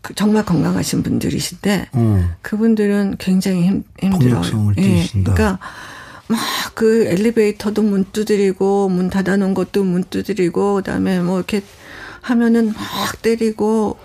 그 0.01 0.15
정말 0.15 0.45
건강하신 0.45 1.03
분들이신데 1.03 1.89
음. 1.95 2.31
그분들은 2.41 3.17
굉장히 3.19 3.63
힘, 3.63 3.83
힘들어요. 4.00 4.73
예. 4.77 5.05
그러니까 5.11 5.59
막 6.27 6.39
그 6.73 7.05
엘리베이터도 7.05 7.83
문 7.83 8.05
두드리고 8.11 8.89
문 8.89 9.09
닫아놓은 9.09 9.53
것도 9.53 9.83
문 9.83 10.03
두드리고 10.03 10.75
그다음에 10.75 11.19
뭐 11.19 11.38
이렇게 11.38 11.61
하면은 12.22 12.68
막 12.74 13.22
때리고. 13.22 13.98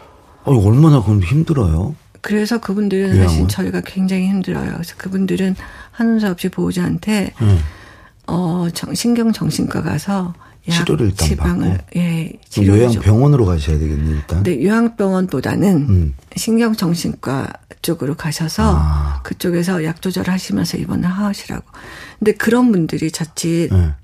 아니, 0.44 0.58
얼마나 0.64 1.02
그럼 1.02 1.22
힘들어요? 1.22 1.94
그래서 2.20 2.58
그분들은 2.58 3.16
사실 3.16 3.46
저희가 3.46 3.82
굉장히 3.82 4.26
힘들어요. 4.28 4.72
그래서 4.72 4.94
그분들은 4.96 5.54
하는 5.92 6.18
수 6.18 6.28
없이 6.28 6.48
보호자한테 6.48 7.32
음. 7.40 7.58
어 8.26 8.66
신경 8.94 9.32
정신과 9.32 9.82
가서 9.82 10.34
치료를 10.68 11.06
일단 11.06 11.28
지방을 11.28 11.68
받고. 11.70 12.00
예 12.00 12.32
요양병원으로 12.58 13.46
가셔야 13.46 13.78
되겠네 13.78 14.10
일단. 14.10 14.42
네 14.42 14.60
요양병원보다는 14.64 15.76
음. 15.88 16.14
신경 16.34 16.74
정신과 16.74 17.52
쪽으로 17.82 18.16
가셔서 18.16 18.74
아. 18.76 19.20
그쪽에서 19.22 19.84
약 19.84 20.02
조절하시면서 20.02 20.78
입원을 20.78 21.08
하시라고. 21.08 21.64
근데 22.18 22.32
그런 22.32 22.72
분들이 22.72 23.12
자칫 23.12 23.68
네. 23.70 23.94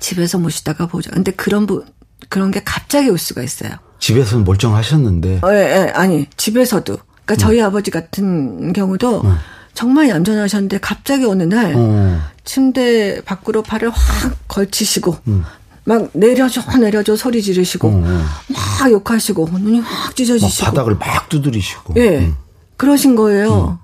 집에서 0.00 0.38
모시다가 0.38 0.86
보자. 0.86 1.10
근데 1.12 1.30
그런 1.30 1.66
분 1.66 1.84
그런 2.28 2.50
게 2.50 2.62
갑자기 2.64 3.08
올 3.08 3.18
수가 3.18 3.42
있어요. 3.42 3.72
집에서는 3.98 4.44
멀쩡하셨는데. 4.44 5.40
어, 5.42 5.52
예, 5.52 5.56
예, 5.56 5.92
아니 5.94 6.26
집에서도. 6.36 6.98
그러니까 7.24 7.34
음. 7.34 7.36
저희 7.36 7.60
아버지 7.60 7.90
같은 7.90 8.72
경우도 8.72 9.22
음. 9.22 9.36
정말 9.74 10.08
얌전하셨는데 10.08 10.78
갑자기 10.78 11.24
어느 11.24 11.42
날 11.42 11.74
음. 11.74 12.20
침대 12.44 13.20
밖으로 13.24 13.62
발을 13.62 13.90
확 13.90 14.36
걸치시고 14.48 15.16
음. 15.28 15.44
막 15.84 16.10
내려줘 16.12 16.62
내려줘 16.78 17.16
소리 17.16 17.42
지르시고 17.42 17.88
음, 17.88 18.04
음. 18.04 18.24
막 18.48 18.90
욕하시고 18.90 19.48
눈이 19.50 19.80
확 19.80 20.16
찢어지시고 20.16 20.64
막 20.64 20.70
바닥을 20.70 20.94
막 20.96 21.28
두드리시고. 21.28 21.94
예, 21.96 22.32
그러신 22.76 23.14
거예요. 23.16 23.78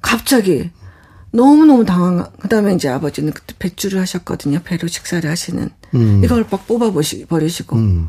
갑자기. 0.00 0.70
너무 1.32 1.64
너무 1.64 1.84
당황, 1.84 2.26
그 2.40 2.48
다음에 2.48 2.74
이제 2.74 2.88
아버지는 2.88 3.32
그때 3.32 3.54
배추를 3.58 4.00
하셨거든요. 4.00 4.60
배로 4.64 4.88
식사를 4.88 5.28
하시는. 5.30 5.70
음. 5.94 6.22
이걸 6.24 6.44
막 6.50 6.66
뽑아 6.66 6.90
버리시고. 6.92 7.26
버리시고. 7.26 7.76
음. 7.76 8.08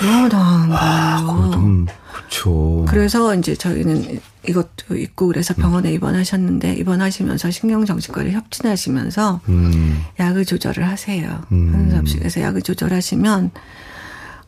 아, 0.00 0.28
거예요. 0.28 0.74
아, 0.76 1.86
그렇죠. 2.12 2.84
그래서 2.88 3.34
이제 3.34 3.54
저희는 3.54 4.18
이것도 4.48 4.96
있고 4.96 5.28
그래서 5.28 5.54
병원에 5.54 5.90
음. 5.90 5.94
입원하셨는데 5.94 6.74
입원하시면서 6.74 7.50
신경정신과를 7.50 8.32
협진하시면서 8.32 9.40
음. 9.48 10.02
약을 10.18 10.44
조절을 10.44 10.86
하세요. 10.88 11.42
음. 11.52 11.70
한섭실에서 11.72 12.40
약을 12.40 12.62
조절하시면 12.62 13.52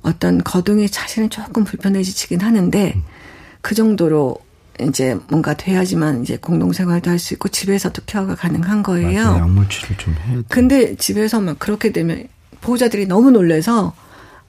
어떤 0.02 0.42
거동이 0.42 0.88
자신은 0.88 1.30
조금 1.30 1.64
불편해지긴 1.64 2.40
하는데 2.40 2.92
음. 2.96 3.02
그 3.60 3.74
정도로 3.74 4.38
이제 4.80 5.16
뭔가 5.28 5.54
돼야지만 5.54 6.22
이제 6.22 6.36
공동생활도 6.36 7.10
할 7.10 7.18
수 7.18 7.34
있고 7.34 7.48
집에서도 7.48 8.02
케어가 8.04 8.34
가능한 8.34 8.82
거예요. 8.82 9.24
맞아요. 9.24 9.38
약물치를 9.38 9.96
좀 9.96 10.14
해야 10.26 10.36
돼. 10.36 10.42
근데 10.48 10.94
집에서 10.96 11.40
막 11.40 11.58
그렇게 11.58 11.92
되면 11.92 12.28
보호자들이 12.60 13.06
너무 13.06 13.30
놀래서 13.30 13.94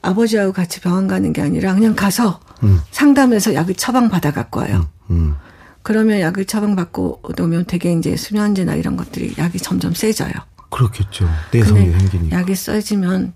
아버지하고 0.02 0.52
같이 0.52 0.80
병원 0.80 1.08
가는 1.08 1.32
게 1.32 1.42
아니라 1.42 1.74
그냥 1.74 1.94
가서 1.94 2.40
음. 2.62 2.80
상담해서 2.90 3.54
약을 3.54 3.74
처방 3.74 4.08
받아 4.08 4.32
갖고 4.32 4.60
와요. 4.60 4.88
음. 5.10 5.16
음. 5.16 5.36
그러면 5.82 6.20
약을 6.20 6.44
처방 6.44 6.76
받고 6.76 7.22
오면 7.38 7.64
되게 7.66 7.92
이제 7.92 8.16
수면제나 8.16 8.74
이런 8.74 8.96
것들이 8.96 9.34
약이 9.38 9.58
점점 9.58 9.94
세져요. 9.94 10.32
그렇겠죠. 10.70 11.28
내성이 11.50 11.90
생기니까. 11.92 12.36
약이 12.36 12.54
써지면 12.54 13.32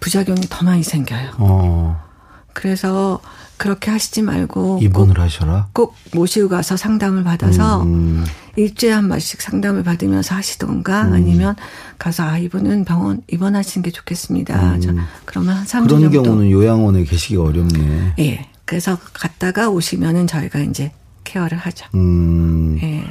부작용이 0.00 0.40
더 0.48 0.64
많이 0.64 0.82
생겨요. 0.82 1.30
어. 1.38 2.09
그래서 2.52 3.20
그렇게 3.56 3.90
하시지 3.90 4.22
말고 4.22 4.78
입원을 4.82 5.20
하셔라. 5.20 5.68
꼭 5.72 5.94
모시고 6.14 6.48
가서 6.48 6.76
상담을 6.76 7.24
받아서 7.24 7.82
음. 7.82 8.24
일주일에 8.56 8.94
한 8.94 9.08
번씩 9.08 9.40
상담을 9.42 9.82
받으면서 9.82 10.34
하시던가 10.34 11.02
음. 11.08 11.12
아니면 11.12 11.54
가서 11.98 12.24
아 12.24 12.38
이분은 12.38 12.84
병원 12.84 13.22
입원하시는 13.30 13.82
게 13.82 13.90
좋겠습니다. 13.90 14.74
음. 14.76 14.80
자, 14.80 14.94
그러면 15.26 15.56
한 15.56 15.64
3주 15.64 15.88
그런 15.88 16.00
정도. 16.02 16.22
경우는 16.22 16.50
요양원에 16.50 17.04
계시기 17.04 17.36
어렵네. 17.36 18.14
예. 18.18 18.46
그래서 18.64 18.96
갔다가 19.12 19.68
오시면은 19.68 20.26
저희가 20.26 20.60
이제 20.60 20.92
케어를 21.24 21.58
하죠. 21.58 21.86
음. 21.94 22.78
예. 22.82 23.04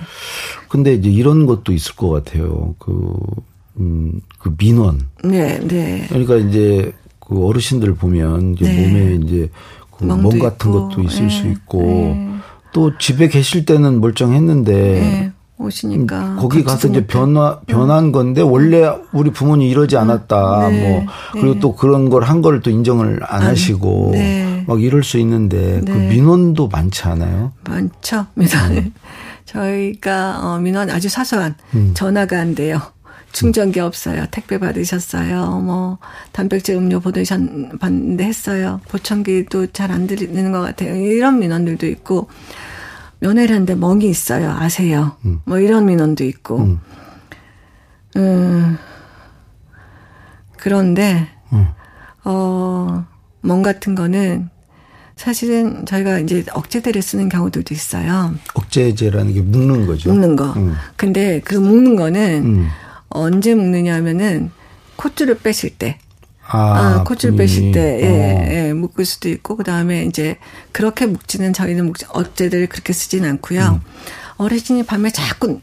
근데 0.68 0.94
이제 0.94 1.10
이런 1.10 1.46
것도 1.46 1.74
있을 1.74 1.96
것 1.96 2.10
같아요. 2.10 2.76
그, 2.80 3.14
음, 3.80 4.20
그 4.40 4.54
민원. 4.58 5.08
네, 5.24 5.60
네. 5.60 6.06
그러니까 6.10 6.36
이제 6.38 6.92
그 7.30 7.46
어르신들 7.46 7.96
보면 7.96 8.56
이제 8.56 8.66
네. 8.66 8.88
몸에 8.88 9.16
이제 9.24 9.50
그멍 9.98 10.40
같은 10.40 10.72
있고. 10.72 10.90
것도 10.90 11.02
있을 11.04 11.28
네. 11.28 11.30
수 11.30 11.48
있고 11.48 11.82
네. 11.84 12.30
또 12.74 12.98
집에 12.98 13.28
계실 13.28 13.66
때는 13.66 14.02
멀쩡했는데 14.02 14.74
네. 14.74 15.32
오시니까 15.58 16.38
거기 16.38 16.64
가서 16.64 16.88
이제 16.88 17.06
변화 17.06 17.60
변한 17.68 18.12
건데 18.14 18.42
원래 18.42 18.90
우리 19.12 19.30
부모님 19.30 19.68
이러지 19.68 19.98
음. 19.98 20.02
않았다 20.02 20.70
네. 20.70 20.90
뭐 20.90 21.06
그리고 21.34 21.54
네. 21.56 21.60
또 21.60 21.76
그런 21.76 22.10
걸 22.10 22.24
한 22.24 22.42
걸 22.42 22.62
또 22.62 22.70
인정을 22.72 23.20
안 23.28 23.42
하시고 23.44 24.12
네. 24.14 24.64
막 24.68 24.82
이럴 24.82 25.04
수 25.04 25.18
있는데 25.20 25.82
그 25.86 25.92
민원도 25.92 26.70
많지 26.70 27.04
않아요? 27.04 27.52
많죠 27.68 28.26
민원. 28.36 28.72
음. 28.78 28.94
저희가 29.46 30.40
어 30.44 30.60
민원 30.60 30.90
아주 30.92 31.10
사소한 31.10 31.56
음. 31.74 31.92
전화가 31.94 32.40
안 32.40 32.56
돼요. 32.56 32.80
충전기 33.32 33.80
없어요. 33.80 34.26
택배 34.32 34.58
받으셨어요. 34.58 35.60
뭐 35.60 35.98
단백질 36.32 36.76
음료 36.76 37.00
보내셨는데 37.00 38.24
했어요. 38.24 38.82
보청기도 38.90 39.68
잘 39.68 39.92
안 39.92 40.08
들리는 40.08 40.52
것 40.52 40.62
같아요. 40.62 40.96
이런 40.96 41.40
민원들도 41.40 41.88
있고 41.88 42.30
면회를 43.20 43.66
데 43.66 43.76
멍이 43.76 44.10
있어요. 44.10 44.52
아세요? 44.52 45.18
음. 45.26 45.42
뭐 45.46 45.60
이런 45.60 45.86
민원도 45.86 46.24
있고. 46.24 46.60
음. 46.60 46.80
음 48.18 48.78
그런데 50.58 51.28
음. 51.54 51.68
어멍 52.24 53.62
같은 53.62 53.96
거는 53.96 54.50
사실은 55.16 55.86
저희가 55.86 56.20
이제 56.20 56.46
억제제를 56.54 57.02
쓰는 57.02 57.30
경우들도 57.30 57.74
있어요. 57.74 58.34
억제제라는 58.54 59.34
게 59.34 59.42
묶는 59.42 59.86
거죠. 59.86 60.10
묶는 60.12 60.36
거. 60.36 60.54
음. 60.54 60.76
근데 60.96 61.42
그 61.42 61.56
묶는 61.56 61.96
거는 61.96 62.44
음. 62.46 62.68
언제 63.10 63.56
묶느냐 63.56 63.96
하면은 63.96 64.52
콧줄을 64.96 65.40
빼실 65.40 65.78
때. 65.78 65.98
아, 66.52 66.58
아 66.58 67.04
콧줄 67.04 67.36
빼실 67.36 67.72
때, 67.72 68.00
예, 68.02 68.08
어. 68.08 68.68
예, 68.70 68.74
묶을 68.74 69.06
수도 69.06 69.30
있고, 69.30 69.56
그 69.56 69.64
다음에 69.64 70.06
이제, 70.06 70.38
그렇게 70.72 71.06
묶지는 71.06 71.54
저희는 71.54 71.86
묶, 71.86 71.98
어제들 72.10 72.68
그렇게 72.68 72.92
쓰진 72.92 73.24
않고요. 73.24 73.82
음. 73.84 73.92
어르신이 74.38 74.84
밤에 74.84 75.12
자꾸, 75.12 75.62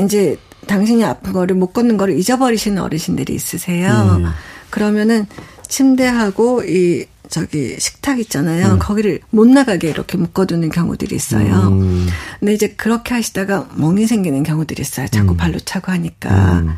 이제, 0.00 0.38
당신이 0.66 1.04
아픈 1.04 1.34
거를 1.34 1.54
못 1.54 1.74
걷는 1.74 1.98
거를 1.98 2.18
잊어버리시는 2.18 2.80
어르신들이 2.82 3.34
있으세요. 3.34 4.18
음. 4.20 4.30
그러면은, 4.70 5.26
침대하고 5.68 6.62
이 6.64 7.04
저기 7.28 7.76
식탁 7.78 8.18
있잖아요. 8.20 8.74
음. 8.74 8.78
거기를 8.78 9.20
못 9.30 9.48
나가게 9.48 9.88
이렇게 9.88 10.18
묶어두는 10.18 10.70
경우들이 10.70 11.14
있어요. 11.16 11.68
음. 11.68 12.06
근데 12.38 12.54
이제 12.54 12.68
그렇게 12.68 13.14
하시다가 13.14 13.68
멍이 13.74 14.06
생기는 14.06 14.42
경우들이 14.42 14.82
있어요. 14.82 15.08
자꾸 15.08 15.32
음. 15.32 15.36
발로 15.36 15.58
차고 15.58 15.90
하니까. 15.90 16.58
음. 16.60 16.76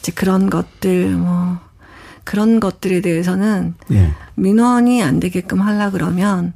이제 0.00 0.12
그런 0.12 0.50
것들, 0.50 1.10
뭐, 1.10 1.58
그런 2.24 2.60
것들에 2.60 3.00
대해서는 3.00 3.74
예. 3.92 4.12
민원이 4.34 5.02
안 5.02 5.20
되게끔 5.20 5.60
하려 5.60 5.90
그러면 5.90 6.52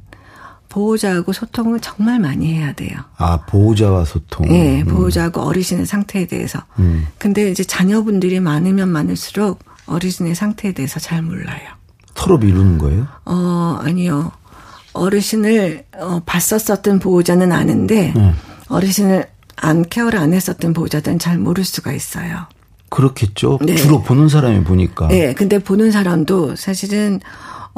보호자하고 0.69 1.33
소통을 1.33 1.79
정말 1.79 2.19
많이 2.19 2.53
해야 2.53 2.73
돼요. 2.73 2.97
아, 3.17 3.45
보호자와 3.45 4.05
소통? 4.05 4.47
네, 4.47 4.83
보호자하고 4.83 5.41
어르신의 5.41 5.85
상태에 5.85 6.27
대해서. 6.27 6.59
음. 6.79 7.07
근데 7.17 7.49
이제 7.49 7.63
자녀분들이 7.63 8.39
많으면 8.39 8.89
많을수록 8.89 9.59
어르신의 9.85 10.35
상태에 10.35 10.73
대해서 10.73 10.99
잘 10.99 11.21
몰라요. 11.21 11.77
서로 12.17 12.37
미루는 12.37 12.77
거예요? 12.79 13.07
어, 13.25 13.77
아니요. 13.81 14.31
어르신을 14.93 15.85
어, 15.99 16.21
봤었었던 16.25 16.99
보호자는 16.99 17.51
아는데 17.51 18.11
네. 18.15 18.33
어르신을 18.67 19.27
안 19.55 19.87
케어를 19.87 20.19
안 20.19 20.33
했었던 20.33 20.73
보호자들은 20.73 21.19
잘 21.19 21.37
모를 21.37 21.63
수가 21.63 21.93
있어요. 21.93 22.47
그렇겠죠. 22.89 23.59
네. 23.61 23.75
주로 23.75 24.01
보는 24.01 24.29
사람이 24.29 24.63
보니까. 24.63 25.07
네, 25.09 25.33
근데 25.33 25.59
보는 25.59 25.91
사람도 25.91 26.55
사실은 26.55 27.19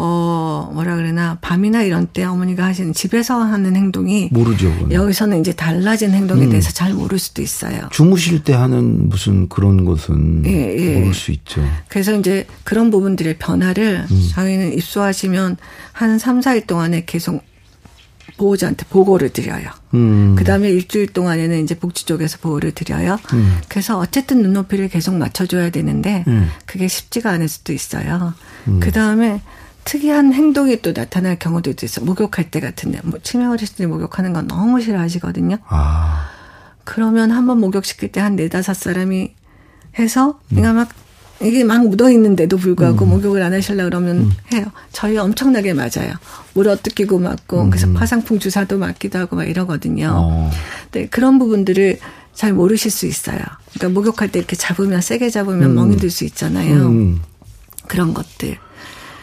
어, 0.02 0.72
뭐라 0.74 0.96
그러나, 0.96 1.38
밤이나 1.42 1.84
이런 1.84 2.08
때 2.08 2.24
어머니가 2.24 2.64
하시는 2.64 2.94
집에서 2.94 3.44
하는 3.44 3.76
행동이. 3.76 4.30
모르죠. 4.32 4.72
그건. 4.74 4.94
여기서는 4.94 5.42
이제 5.42 5.52
달라진 5.52 6.12
행동에 6.12 6.46
음. 6.46 6.50
대해서 6.50 6.72
잘 6.72 6.94
모를 6.94 7.20
수도 7.20 7.42
있어요. 7.42 7.82
주무실 7.92 8.46
때 8.46 8.54
하는 8.54 9.10
무슨 9.10 9.50
그런 9.50 9.84
것은 9.84 10.44
예, 10.46 10.76
예. 10.78 11.00
모를 11.00 11.14
수 11.14 11.32
있죠. 11.32 11.62
그래서 11.90 12.18
이제 12.18 12.48
그런 12.64 12.92
부분들의 12.92 13.40
변화를 13.40 14.06
음. 14.10 14.30
저희는 14.32 14.72
입소하시면 14.74 15.58
한 15.92 16.18
3, 16.18 16.40
4일 16.40 16.66
동안에 16.66 17.04
계속 17.06 17.44
보호자한테 18.38 18.86
보고를 18.90 19.32
드려요. 19.32 19.70
음. 19.96 20.36
그 20.38 20.46
다음에 20.46 20.70
일주일 20.70 21.08
동안에는 21.08 21.62
이제 21.62 21.76
복지 21.76 22.06
쪽에서 22.06 22.38
보호를 22.38 22.72
드려요. 22.72 23.20
음. 23.34 23.58
그래서 23.68 24.00
어쨌든 24.00 24.42
눈높이를 24.44 24.88
계속 24.88 25.14
맞춰줘야 25.16 25.72
되는데 25.72 26.24
음. 26.28 26.50
그게 26.66 26.88
쉽지가 26.88 27.30
않을 27.32 27.50
수도 27.50 27.74
있어요. 27.74 28.34
음. 28.70 28.80
그 28.80 28.94
다음에 28.94 29.42
특이한 29.94 30.34
행동이 30.34 30.84
또 30.84 30.92
나타날 30.92 31.40
경우도 31.40 31.74
있어요. 31.82 32.06
목욕할 32.06 32.52
때 32.52 32.60
같은데, 32.60 33.00
뭐, 33.04 33.20
치매 33.24 33.46
어르신들이 33.46 33.88
목욕하는 33.88 34.34
건 34.34 34.46
너무 34.46 34.80
싫어하시거든요. 34.82 35.58
아. 35.68 36.28
그러면 36.84 37.32
한번 37.32 37.60
목욕시킬 37.60 38.12
때 38.12 38.20
한 38.20 38.36
네다섯 38.36 38.76
사람이 38.76 39.34
해서, 39.98 40.40
음. 40.52 40.58
그러니까 40.58 40.74
막, 40.74 40.90
이게 41.42 41.64
막 41.64 41.88
묻어 41.88 42.12
있는데도 42.12 42.58
불구하고 42.58 43.04
음. 43.06 43.10
목욕을 43.10 43.42
안 43.42 43.52
하실라 43.54 43.86
그러면 43.86 44.18
음. 44.18 44.32
해요. 44.54 44.66
저희 44.92 45.18
엄청나게 45.18 45.74
맞아요. 45.74 46.14
물 46.54 46.68
어떻게고 46.68 47.18
맞고, 47.18 47.64
음. 47.64 47.70
그래서 47.72 47.92
화상풍 47.92 48.38
주사도 48.38 48.78
맞기도 48.78 49.18
하고 49.18 49.38
막 49.38 49.46
이러거든요. 49.46 50.12
어. 50.14 50.52
네, 50.92 51.08
그런 51.08 51.40
부분들을 51.40 51.98
잘 52.36 52.54
모르실 52.54 52.92
수 52.92 53.08
있어요. 53.08 53.40
그러니까 53.74 54.00
목욕할 54.00 54.32
때 54.32 54.38
이렇게 54.38 54.56
잡으면, 54.56 55.02
세게 55.02 55.32
잡으면 55.32 55.72
음. 55.72 55.76
멍이 55.76 55.98
들 55.98 56.12
수 56.12 56.26
있잖아요. 56.26 56.90
음. 56.90 57.22
그런 57.88 58.14
것들. 58.14 58.60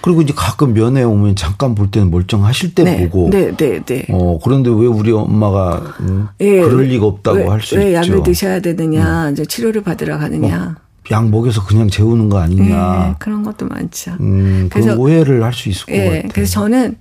그리고 0.07 0.23
이제 0.23 0.33
가끔 0.37 0.73
면회 0.73 1.03
오면 1.03 1.35
잠깐 1.35 1.75
볼 1.75 1.91
때는 1.91 2.13
멀쩡하실 2.13 2.77
때 2.77 2.85
네, 2.85 3.09
보고. 3.09 3.29
네, 3.29 3.51
네, 3.57 3.81
네. 3.85 4.07
어, 4.11 4.39
그런데 4.41 4.71
왜 4.71 4.87
우리 4.87 5.11
엄마가 5.11 5.95
음, 5.99 6.29
네, 6.39 6.61
그럴 6.61 6.85
리가 6.85 7.05
없다고 7.07 7.51
할 7.51 7.61
수 7.61 7.75
있죠. 7.75 7.85
왜 7.85 7.93
약을 7.93 8.23
드셔야 8.23 8.61
되느냐, 8.61 9.27
음. 9.27 9.33
이제 9.33 9.45
치료를 9.45 9.83
받으러 9.83 10.17
가느냐. 10.17 10.77
어, 10.79 10.81
약 11.11 11.29
먹여서 11.29 11.67
그냥 11.67 11.89
재우는 11.89 12.29
거 12.29 12.39
아니냐. 12.39 13.07
네, 13.09 13.15
그런 13.19 13.43
것도 13.43 13.67
많죠. 13.67 14.13
음, 14.21 14.69
그래서 14.73 14.95
오해를 14.95 15.43
할 15.43 15.53
수 15.53 15.69
있을 15.71 15.87
것 15.87 15.93
네, 15.93 16.05
같아요. 16.09 16.31
그래서 16.33 16.53
저는 16.61 16.95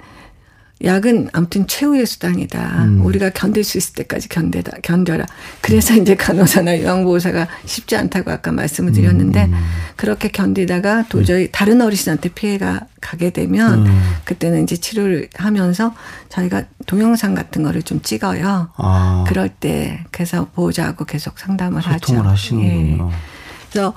약은 0.86 1.30
아무튼 1.34 1.65
최후의 1.65 2.06
수단이다. 2.06 2.86
음. 2.86 3.06
우리가 3.06 3.32
견딜 3.32 3.63
수 3.63 3.78
있을 3.78 3.95
때까지 3.95 4.30
견뎌다, 4.30 4.78
견뎌라. 4.84 5.26
그래서 5.62 5.95
음. 5.95 6.02
이제 6.02 6.15
간호사나 6.15 6.80
요양보호사가 6.80 7.48
쉽지 7.65 7.95
않다고 7.98 8.32
아까 8.32 8.52
말씀을 8.52 8.91
드렸는데, 8.91 9.45
음. 9.45 9.54
그렇게 9.95 10.30
견디다가 10.30 11.06
도저히 11.10 11.45
네. 11.45 11.52
다른 11.52 11.82
어르신한테 11.82 12.30
피해가 12.30 12.82
가게 13.02 13.32
되면, 13.32 13.88
음. 13.88 14.02
그때는 14.26 14.63
이제 14.63 14.78
치료를 14.78 15.30
하면서 15.36 15.95
저희가 16.30 16.63
동영상 16.86 17.34
같은 17.34 17.63
거를 17.63 17.82
좀 17.82 18.02
찍어요. 18.02 18.69
아. 18.76 19.24
그럴 19.28 19.50
때, 19.50 20.04
그래서 20.12 20.48
보호자하고 20.54 21.06
계속 21.06 21.39
상담을 21.39 21.82
하죠. 21.82 22.08
소통을 22.08 22.30
하시는군요. 22.30 23.10
예. 23.12 23.35
그래서 23.75 23.93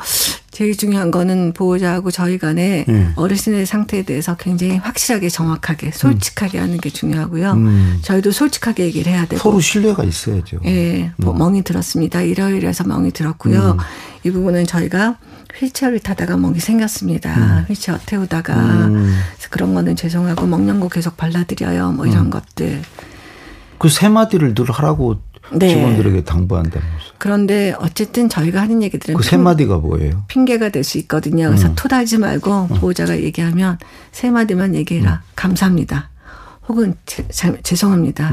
제일 0.50 0.76
중요한 0.76 1.12
거는 1.12 1.52
보호자하고 1.52 2.10
저희 2.10 2.36
간에 2.36 2.84
네. 2.88 3.08
어르신의 3.14 3.64
상태에 3.64 4.02
대해서 4.02 4.36
굉장히 4.36 4.76
확실하게 4.76 5.28
정확하게 5.28 5.92
솔직하게 5.92 6.58
음. 6.58 6.62
하는 6.64 6.78
게 6.78 6.90
중요하고요. 6.90 7.52
음. 7.52 7.98
저희도 8.02 8.32
솔직하게 8.32 8.86
얘기를 8.86 9.12
해야 9.12 9.24
되고 9.26 9.40
서로 9.40 9.60
신뢰가 9.60 10.02
있어야죠. 10.02 10.58
예, 10.64 11.12
음. 11.16 11.38
멍이 11.38 11.62
들었습니다. 11.62 12.22
이러이러해서 12.22 12.82
멍이 12.82 13.12
들었고요. 13.12 13.76
음. 13.78 13.84
이 14.24 14.32
부분은 14.32 14.66
저희가 14.66 15.18
휠체어를 15.60 16.00
타다가 16.00 16.36
멍이 16.36 16.58
생겼습니다. 16.58 17.36
음. 17.36 17.64
휠체어 17.68 17.98
태우다가 18.04 18.56
음. 18.56 19.16
그런 19.50 19.74
거는 19.74 19.94
죄송하고 19.94 20.46
먹는 20.46 20.80
거 20.80 20.88
계속 20.88 21.16
발라드려요. 21.16 21.92
뭐 21.92 22.04
이런 22.06 22.30
것들. 22.30 22.82
그 23.78 23.88
세 23.88 24.08
마디를 24.08 24.54
늘 24.54 24.68
하라고 24.72 25.20
네. 25.52 25.68
직원들에게 25.68 26.24
당부한다면서요. 26.24 27.12
그런데 27.18 27.74
어쨌든 27.78 28.28
저희가 28.28 28.60
하는 28.62 28.82
얘기들은 28.82 29.16
그 29.16 29.22
세 29.24 29.36
마디가 29.36 29.78
뭐예요? 29.78 30.24
핑계가 30.28 30.68
될 30.70 30.84
수 30.84 30.98
있거든요. 30.98 31.46
그래서 31.48 31.68
음. 31.68 31.74
토달지 31.76 32.18
말고 32.18 32.68
음. 32.70 32.76
보호자가 32.80 33.18
얘기하면 33.20 33.78
세 34.12 34.30
마디만 34.30 34.74
얘기해라. 34.74 35.12
음. 35.14 35.18
감사합니다. 35.36 36.10
혹은 36.68 36.94
제, 37.06 37.26
죄송합니다. 37.62 38.32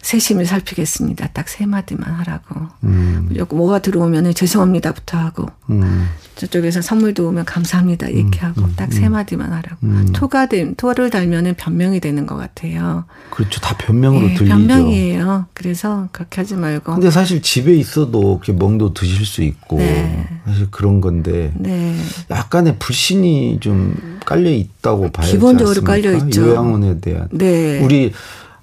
음. 0.00 0.02
세심히 0.02 0.44
살피겠습니다. 0.46 1.28
딱 1.28 1.48
세 1.50 1.66
마디만 1.66 2.08
하라고. 2.08 2.60
음. 2.84 3.26
무조건 3.28 3.58
뭐가 3.58 3.80
들어오면 3.80 4.32
죄송합니다부터 4.34 5.18
하고 5.18 5.46
음. 5.68 6.08
저쪽에서 6.36 6.80
선물도 6.80 7.28
오면 7.28 7.44
감사합니다 7.44 8.12
얘기하고 8.12 8.62
음. 8.62 8.72
딱세 8.76 9.06
음. 9.06 9.12
마디만 9.12 9.52
하라고. 9.52 9.76
음. 9.82 10.12
토가 10.14 10.46
된 10.46 10.74
토를 10.76 11.10
달면은 11.10 11.54
변명이 11.54 12.00
되는 12.00 12.24
것 12.26 12.36
같아요. 12.36 13.04
그렇죠. 13.30 13.60
다 13.60 13.76
변명으로 13.76 14.28
네, 14.28 14.34
들리죠. 14.34 14.56
변명이에요. 14.56 15.46
그래서 15.54 16.08
그렇게 16.12 16.40
하지 16.40 16.54
말고. 16.54 16.94
근데 16.94 17.10
사실 17.10 17.42
집에 17.42 17.74
있어도 17.74 18.40
멍도 18.48 18.94
드실 18.94 19.26
수 19.26 19.42
있고 19.42 19.78
네. 19.78 20.26
사실 20.46 20.70
그런 20.70 21.00
건데 21.00 21.52
네. 21.56 21.96
약간의 22.30 22.76
불신이 22.78 23.58
좀 23.60 24.18
깔려 24.24 24.50
있다고 24.50 25.10
봐요. 25.10 25.30
기본적으로 25.30 25.82
깔려 25.82 26.12
있죠. 26.16 26.42
요양원에 26.48 27.00
대한. 27.00 27.28
네. 27.32 27.80
우리 27.80 28.12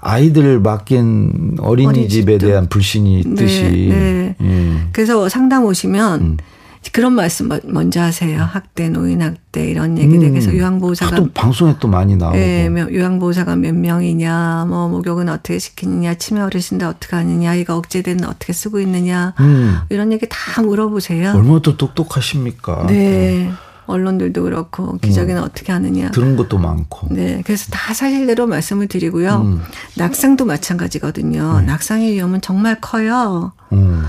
아이들을 0.07 0.61
맡긴 0.61 1.57
어린이집에 1.59 2.37
대한 2.37 2.67
불신이 2.69 3.19
있듯이. 3.19 3.63
네, 3.63 4.35
네. 4.39 4.45
예. 4.47 4.87
그래서 4.93 5.27
상담 5.27 5.65
오시면 5.65 6.21
음. 6.21 6.37
그런 6.93 7.13
말씀 7.13 7.49
먼저 7.65 8.01
하세요. 8.01 8.41
학대, 8.41 8.87
노인 8.87 9.21
학대 9.21 9.69
이런 9.69 9.97
얘기들. 9.97 10.27
음. 10.27 10.31
그래서 10.31 10.55
요양보호사가 10.55 11.15
또 11.17 11.29
방송에 11.33 11.75
또 11.81 11.89
많이 11.89 12.15
나오고. 12.15 12.37
네, 12.37 12.67
요양보호사가 12.67 13.57
몇 13.57 13.75
명이냐, 13.75 14.65
뭐 14.69 14.87
목욕은 14.87 15.27
어떻게 15.27 15.59
시키느냐, 15.59 16.13
치매 16.13 16.39
어르신들 16.39 16.87
어떻게 16.87 17.17
하느냐, 17.17 17.55
이거 17.55 17.75
억제되는 17.75 18.23
어떻게 18.25 18.53
쓰고 18.53 18.79
있느냐, 18.79 19.33
음. 19.41 19.79
이런 19.89 20.13
얘기 20.13 20.25
다 20.29 20.61
물어보세요. 20.61 21.33
얼마나 21.35 21.59
또 21.59 21.75
똑똑하십니까? 21.75 22.85
네. 22.87 23.51
언론들도 23.87 24.43
그렇고 24.43 24.97
기자기는 24.97 25.41
음. 25.41 25.45
어떻게 25.45 25.71
하느냐. 25.71 26.11
들은 26.11 26.35
것도 26.35 26.57
많고. 26.57 27.07
네. 27.09 27.41
그래서 27.45 27.71
다 27.71 27.93
사실대로 27.93 28.45
말씀을 28.45 28.87
드리고요. 28.87 29.41
음. 29.41 29.61
낙상도 29.95 30.45
마찬가지거든요. 30.45 31.59
음. 31.61 31.65
낙상의 31.65 32.13
위험은 32.13 32.41
정말 32.41 32.79
커요. 32.79 33.53
음. 33.71 34.03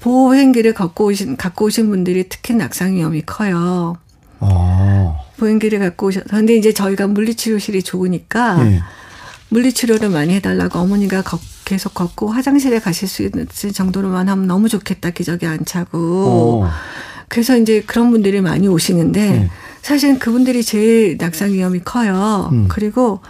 보행기를 0.00 0.74
갖고 0.74 1.06
오신 1.06 1.36
갖고 1.36 1.66
오신 1.66 1.88
분들이 1.88 2.28
특히 2.28 2.54
낙상 2.54 2.94
위험이 2.94 3.22
커요. 3.22 3.96
아. 4.40 5.16
보행기를 5.38 5.78
갖고 5.78 6.06
오셔. 6.06 6.22
근데 6.28 6.56
이제 6.56 6.72
저희가 6.72 7.06
물리치료실이 7.06 7.82
좋으니까 7.84 8.64
네. 8.64 8.80
물리치료를 9.50 10.08
많이 10.08 10.34
해달라고 10.34 10.78
어머니가 10.80 11.22
걷, 11.22 11.40
계속 11.64 11.94
걷고 11.94 12.30
화장실에 12.30 12.80
가실 12.80 13.06
수 13.06 13.22
있는 13.22 13.46
정도로만 13.72 14.28
하면 14.28 14.46
너무 14.46 14.68
좋겠다 14.68 15.10
기저귀 15.10 15.46
안 15.46 15.64
차고. 15.64 16.64
어. 16.64 16.70
그래서 17.32 17.56
이제 17.56 17.80
그런 17.80 18.10
분들이 18.10 18.42
많이 18.42 18.68
오시는데 18.68 19.30
네. 19.30 19.50
사실은 19.80 20.18
그분들이 20.18 20.62
제일 20.62 21.16
낙상 21.18 21.54
위험이 21.54 21.80
커요. 21.80 22.50
음. 22.52 22.66
그리고 22.68 23.20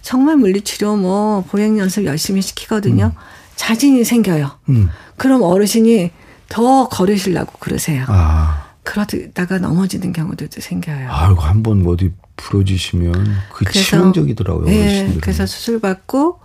정말 0.00 0.38
물리치료 0.38 0.96
뭐 0.96 1.44
보행 1.46 1.78
연습 1.78 2.06
열심히 2.06 2.40
시키거든요. 2.40 3.12
음. 3.14 3.20
자진이 3.56 4.02
생겨요. 4.04 4.50
음. 4.70 4.88
그럼 5.18 5.42
어르신이 5.42 6.10
더 6.48 6.88
걸으시려고 6.88 7.52
그러세요. 7.58 8.06
아. 8.08 8.70
그러다가 8.82 9.58
넘어지는 9.58 10.14
경우도 10.14 10.46
생겨요. 10.58 11.10
아이고 11.10 11.40
한 11.42 11.62
번 11.62 11.86
어디 11.86 12.12
부러지시면 12.36 13.12
그 13.52 13.70
치명적이더라고요. 13.70 14.64
네. 14.64 15.18
그래서 15.20 15.44
수술 15.44 15.80
받고 15.80 16.40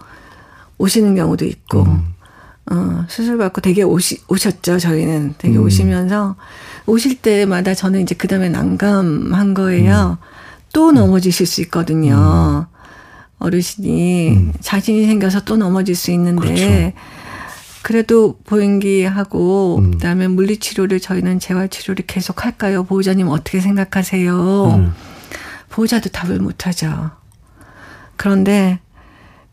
오시는 0.77 1.15
경우도 1.15 1.45
있고, 1.45 1.83
음. 1.83 2.13
어, 2.71 3.05
수술 3.07 3.37
받고 3.37 3.61
되게 3.61 3.83
오시 3.83 4.23
오셨죠. 4.27 4.79
저희는 4.79 5.35
되게 5.37 5.57
음. 5.57 5.63
오시면서 5.63 6.35
오실 6.87 7.21
때마다 7.21 7.73
저는 7.73 8.01
이제 8.01 8.15
그 8.15 8.27
다음에 8.27 8.49
난감한 8.49 9.53
거예요. 9.53 10.17
음. 10.19 10.25
또 10.73 10.91
넘어지실 10.91 11.45
수 11.45 11.61
있거든요. 11.61 12.67
음. 12.69 12.75
어르신이 13.39 14.29
음. 14.29 14.53
자신이 14.61 15.05
생겨서 15.05 15.41
또 15.45 15.57
넘어질 15.57 15.95
수 15.95 16.11
있는데 16.11 16.93
그렇죠. 16.93 16.93
그래도 17.83 18.39
보행기 18.45 19.03
하고 19.03 19.77
음. 19.77 19.91
그다음에 19.91 20.27
물리치료를 20.27 20.99
저희는 20.99 21.39
재활치료를 21.39 22.05
계속 22.07 22.43
할까요? 22.43 22.83
보호자님 22.83 23.27
어떻게 23.29 23.59
생각하세요? 23.59 24.65
음. 24.75 24.93
보호자도 25.69 26.09
답을 26.09 26.39
못 26.39 26.65
하죠. 26.65 27.11
그런데 28.15 28.79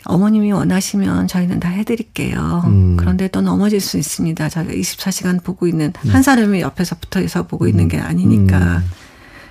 어머님이 0.05 0.53
원하시면 0.53 1.29
저희는 1.29 1.61
다 1.61 1.69
해드릴게요. 1.69 2.63
음. 2.67 2.97
그런데 2.97 3.29
또 3.29 3.41
넘어질 3.41 3.81
수 3.81 3.99
있습니다. 3.99 4.49
저희가 4.49 4.73
24시간 4.73 5.43
보고 5.43 5.67
있는 5.67 5.93
음. 6.05 6.11
한 6.11 6.23
사람이 6.23 6.61
옆에서 6.61 6.97
붙어서 7.01 7.47
보고 7.47 7.69
있는 7.69 7.89
게 7.89 7.99
아니니까. 7.99 8.59
음. 8.59 8.91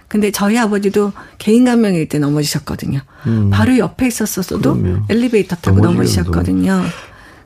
근데 0.08 0.30
저희 0.30 0.58
아버지도 0.58 1.14
개인 1.38 1.64
감명일 1.64 2.10
때 2.10 2.20
넘어지셨거든요. 2.20 3.00
음. 3.28 3.50
바로 3.50 3.78
옆에 3.78 4.08
있었어도 4.08 4.60
그럼요. 4.60 5.06
엘리베이터 5.08 5.56
타고 5.56 5.80
넘어지셨거든요. 5.80 6.84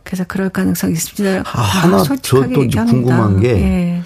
그래서 0.04 0.24
그럴 0.28 0.50
가능성이 0.50 0.94
있습니다. 0.94 1.44
아, 1.52 1.62
하나 1.62 2.02
저또 2.04 2.68
궁금한 2.86 3.39
게 3.39 3.50
예. 3.50 4.04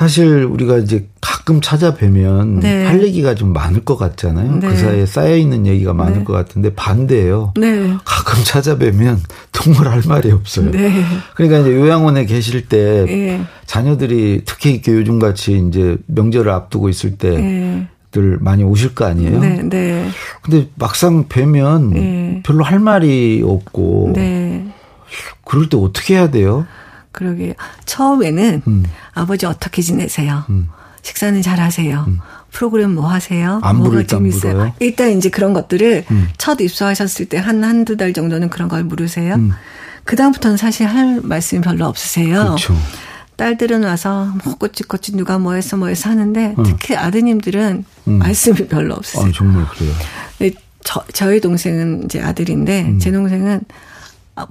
사실 0.00 0.44
우리가 0.44 0.78
이제 0.78 1.06
가끔 1.20 1.60
찾아뵈면 1.60 2.60
네. 2.60 2.86
할 2.86 3.02
얘기가 3.02 3.34
좀 3.34 3.52
많을 3.52 3.84
것 3.84 3.98
같잖아요. 3.98 4.52
그 4.52 4.66
네. 4.66 4.68
그 4.70 4.76
사이에 4.78 5.04
쌓여 5.04 5.36
있는 5.36 5.66
얘기가 5.66 5.92
많을 5.92 6.20
네. 6.20 6.24
것 6.24 6.32
같은데 6.32 6.74
반대예요. 6.74 7.52
네. 7.58 7.92
가끔 8.06 8.42
찾아뵈면 8.42 9.20
정말 9.52 9.88
할 9.88 10.00
말이 10.08 10.32
없어요. 10.32 10.70
네. 10.70 11.04
그러니까 11.34 11.58
이제 11.58 11.74
요양원에 11.74 12.24
계실 12.24 12.66
때 12.66 13.04
예. 13.10 13.42
자녀들이 13.66 14.40
특히 14.46 14.70
이렇게 14.70 14.92
요즘 14.94 15.18
같이 15.18 15.62
이제 15.68 15.98
명절을 16.06 16.50
앞두고 16.50 16.88
있을 16.88 17.16
때 17.18 17.86
들 18.10 18.38
많이 18.40 18.64
오실 18.64 18.96
거 18.96 19.04
아니에요. 19.04 19.38
네, 19.38 19.62
네. 19.62 20.08
근데 20.42 20.66
막상 20.74 21.28
뵈면 21.28 21.90
네. 21.90 22.42
별로 22.44 22.64
할 22.64 22.80
말이 22.80 23.40
없고 23.46 24.14
네. 24.16 24.66
그럴 25.44 25.68
때 25.68 25.76
어떻게 25.76 26.14
해야 26.14 26.28
돼요? 26.28 26.66
그러게요. 27.12 27.54
처음에는 27.84 28.62
음. 28.66 28.84
아버지 29.12 29.46
어떻게 29.46 29.82
지내세요? 29.82 30.44
음. 30.50 30.68
식사는 31.02 31.40
잘 31.42 31.60
하세요? 31.60 32.04
음. 32.08 32.18
프로그램 32.52 32.94
뭐 32.94 33.08
하세요? 33.08 33.60
뭐가 33.60 34.02
재밌어요? 34.04 34.52
물어요? 34.52 34.72
일단 34.80 35.10
이제 35.16 35.28
그런 35.28 35.52
것들을 35.52 36.04
음. 36.10 36.28
첫 36.36 36.60
입소하셨을 36.60 37.26
때 37.26 37.38
한, 37.38 37.62
한두 37.62 37.96
달 37.96 38.12
정도는 38.12 38.50
그런 38.50 38.68
걸 38.68 38.84
물으세요. 38.84 39.34
음. 39.36 39.52
그다음부터는 40.04 40.56
사실 40.56 40.86
할 40.86 41.20
말씀이 41.22 41.60
별로 41.62 41.86
없으세요. 41.86 42.40
그렇죠. 42.40 42.76
딸들은 43.36 43.84
와서 43.84 44.34
뭐 44.44 44.56
꼬치꼬치 44.56 45.16
누가 45.16 45.38
뭐 45.38 45.54
했어 45.54 45.76
뭐 45.76 45.88
했어 45.88 46.10
하는데 46.10 46.54
음. 46.58 46.62
특히 46.64 46.96
아드님들은 46.96 47.84
말씀이 48.04 48.68
별로 48.68 48.94
없어요. 48.94 49.26
아, 49.26 49.32
정말 49.34 49.66
그래요. 49.68 49.92
저, 50.82 51.02
저희 51.12 51.40
동생은 51.40 52.04
이제 52.04 52.20
아들인데 52.20 52.98
제 52.98 53.12
동생은 53.12 53.60
아, 53.68 53.89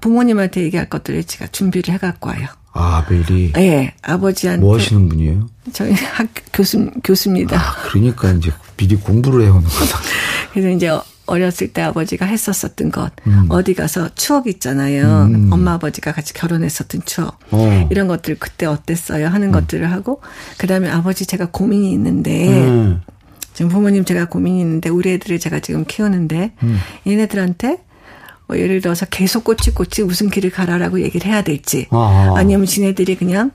부모님한테 0.02 0.62
얘기할 0.64 0.90
것들을 0.90 1.24
제가 1.24 1.48
준비를 1.48 1.94
해갖고 1.96 2.30
와요. 2.30 2.48
아, 2.74 3.06
미리? 3.10 3.52
네, 3.54 3.94
아버지한테. 4.02 4.62
뭐 4.62 4.78
하시는 4.78 5.10
분이에요? 5.10 5.50
저희 5.74 5.94
학교 5.94 6.42
교수, 6.54 6.92
교수입니다. 7.04 7.58
아, 7.60 7.76
그러니까 7.90 8.32
이제 8.32 8.52
미리 8.78 8.96
공부를 8.96 9.46
해오는 9.46 9.68
거다. 9.68 10.00
그래서 10.54 10.70
이제 10.70 10.90
어렸을 11.26 11.74
때 11.74 11.82
아버지가 11.82 12.26
했었었던 12.26 12.92
것, 12.92 13.12
음. 13.28 13.48
어디 13.50 13.74
가서 13.74 14.10
추억 14.16 14.48
있잖아요. 14.48 15.26
음. 15.26 15.50
엄마 15.52 15.74
아버지가 15.74 16.12
같이 16.12 16.34
결혼했었던 16.34 17.02
추억. 17.06 17.40
어. 17.52 17.88
이런 17.92 18.08
것들 18.08 18.36
그때 18.40 18.66
어땠어요? 18.66 19.28
하는 19.28 19.50
음. 19.50 19.52
것들을 19.52 19.92
하고, 19.92 20.22
그 20.58 20.68
다음에 20.68 20.90
아버지 20.90 21.26
제가 21.26 21.50
고민이 21.52 21.92
있는데, 21.92 22.48
음. 22.50 23.02
지금 23.54 23.70
부모님 23.70 24.06
제가 24.06 24.26
고민이 24.26 24.60
있는데, 24.62 24.90
우리 24.90 25.12
애들을 25.14 25.40
제가 25.40 25.60
지금 25.60 25.86
키우는데, 25.86 26.54
음. 26.64 26.80
얘네들한테 27.06 27.84
뭐 28.50 28.58
예를 28.58 28.82
들어서 28.82 29.06
계속 29.06 29.44
꼬치꼬치 29.44 30.04
무슨 30.04 30.32
길을 30.32 30.50
가라라고 30.50 31.02
얘기를 31.02 31.30
해야 31.32 31.44
될지 31.44 31.86
아하. 31.92 32.34
아니면 32.36 32.66
지네들이 32.66 33.16
그냥 33.16 33.52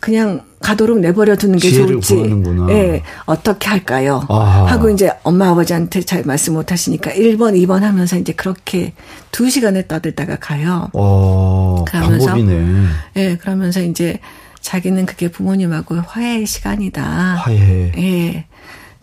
그냥 0.00 0.42
가도록 0.60 0.98
내버려 0.98 1.36
두는 1.36 1.58
게 1.58 1.70
좋을지 1.70 2.16
예 2.16 2.72
네, 2.72 3.02
어떻게 3.24 3.68
할까요 3.68 4.24
아하. 4.28 4.66
하고 4.66 4.90
이제 4.90 5.12
엄마 5.22 5.50
아버지한테 5.50 6.00
잘 6.02 6.24
말씀 6.24 6.54
못 6.54 6.72
하시니까 6.72 7.12
1번 7.12 7.54
2번 7.64 7.80
하면서 7.80 8.16
이제 8.16 8.32
그렇게 8.32 8.94
2시간을 9.30 9.86
떠들다가 9.86 10.36
가요 10.40 10.90
어, 10.92 11.84
그러면서 11.86 12.26
방법이네. 12.26 12.84
예 13.16 13.36
그러면서 13.36 13.80
이제 13.80 14.18
자기는 14.60 15.06
그게 15.06 15.28
부모님하고 15.30 15.94
화해의 16.04 16.46
시간이다 16.46 17.02
화해 17.04 17.92
예 17.96 18.44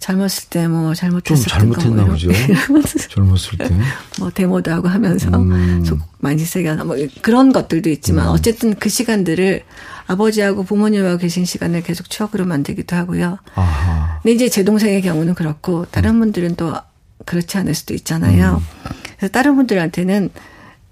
젊었을 0.04 0.50
때 0.50 0.68
뭐 0.68 0.94
잘못했을 0.94 1.46
좀 1.48 1.60
잘못했나 1.60 2.04
보죠. 2.06 2.30
젊었을 3.10 3.58
때. 3.58 3.70
뭐 4.20 4.30
데모도 4.30 4.70
하고 4.70 4.89
하면서 4.89 5.30
음. 5.30 5.84
속 5.86 6.00
많이 6.20 6.44
세게 6.44 6.68
하나 6.68 6.84
뭐 6.84 6.98
그런 7.22 7.54
것들도 7.54 7.89
있지만 7.89 8.28
음. 8.28 8.32
어쨌든 8.32 8.76
그 8.76 8.89
시간들을 8.89 9.63
아버지하고 10.08 10.63
부모님하고 10.63 11.18
계신 11.20 11.46
시간을 11.46 11.84
계속 11.84 12.10
추억으로 12.10 12.46
만들기도 12.46 12.98
하고요. 12.98 13.38
아하. 13.56 14.20
근데 14.22 14.34
이제 14.34 14.50
제 14.50 14.63
동생의 14.66 15.02
경우는 15.02 15.36
그렇고 15.36 15.86
다른 15.89 16.16
음. 16.16 16.20
분들은 16.20 16.56
또 16.58 16.74
그렇지 17.26 17.58
않을 17.60 17.74
수도 17.74 17.94
있잖아요. 17.94 18.62
음. 18.62 18.92
그래서 19.18 19.32
다른 19.32 19.56
분들한테는 19.56 20.32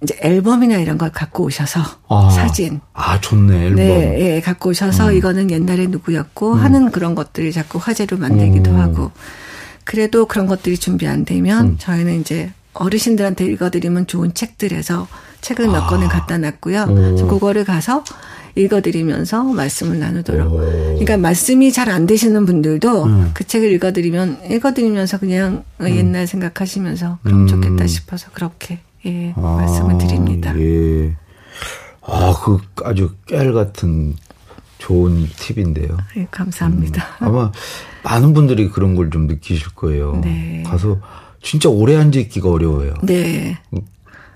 이제 0.04 0.18
앨범이나 0.22 0.78
이런 0.78 0.98
걸 0.98 1.12
갖고 1.12 1.44
오셔서 1.44 1.82
아, 2.10 2.30
사진. 2.32 2.80
아 2.94 3.20
좋네 3.22 3.66
앨범. 3.66 3.76
네, 3.76 4.36
예, 4.36 4.42
갖고 4.42 4.72
오셔서 4.72 5.10
음. 5.10 5.18
이거는 5.18 5.52
옛날에 5.52 5.88
누구였고 5.88 6.54
음. 6.54 6.60
하는 6.60 6.92
그런 6.92 7.14
것들이 7.16 7.52
자꾸 7.52 7.78
화제로 7.80 8.18
만들기도 8.18 8.72
오. 8.72 8.76
하고. 8.76 9.12
그래도 9.84 10.26
그런 10.26 10.48
것들이 10.48 10.78
준비 10.78 11.08
안 11.08 11.26
되면 11.26 11.66
음. 11.66 11.76
저희는 11.80 12.22
이제 12.22 12.52
어르신들한테 12.74 13.46
읽어드리면 13.46 14.08
좋은 14.08 14.34
책들에서 14.34 15.08
책을 15.42 15.68
몇 15.68 15.84
아. 15.84 15.88
권을 15.88 16.08
갖다 16.08 16.38
놨고요. 16.38 16.86
그래서 16.88 17.28
그거를 17.28 17.64
가서 17.66 18.04
읽어드리면서 18.56 19.44
말씀을 19.44 20.00
나누도록. 20.00 20.54
오. 20.54 20.58
그러니까 20.58 21.18
말씀이 21.18 21.72
잘 21.72 21.90
안 21.90 22.06
되시는 22.08 22.46
분들도 22.46 23.04
음. 23.04 23.32
그 23.34 23.46
책을 23.46 23.72
읽어드리면 23.74 24.52
읽어드리면서 24.52 25.20
그냥 25.20 25.64
음. 25.80 25.90
옛날 25.90 26.26
생각하시면서 26.28 27.20
그럼 27.24 27.42
음. 27.42 27.48
좋겠다 27.48 27.86
싶어서 27.88 28.30
그렇게 28.34 28.80
예 29.06 29.34
아, 29.36 29.40
말씀을 29.58 29.98
드립니다. 29.98 30.54
예. 30.60 31.16
아, 32.04 32.34
그 32.44 32.60
아주 32.84 33.12
깨알 33.28 33.54
같은 33.54 34.16
좋은 34.78 35.28
팁인데요. 35.38 35.98
예, 36.18 36.28
감사합니다. 36.32 37.04
음, 37.22 37.28
아마 37.28 37.52
많은 38.04 38.34
분들이 38.34 38.70
그런 38.70 38.96
걸 38.96 39.10
좀 39.12 39.28
느끼실 39.28 39.76
거예요. 39.76 40.20
네. 40.24 40.64
가서 40.66 41.00
진짜 41.42 41.70
오래 41.70 41.96
앉아 41.96 42.20
있기가 42.20 42.50
어려워요. 42.50 42.94
네. 43.04 43.58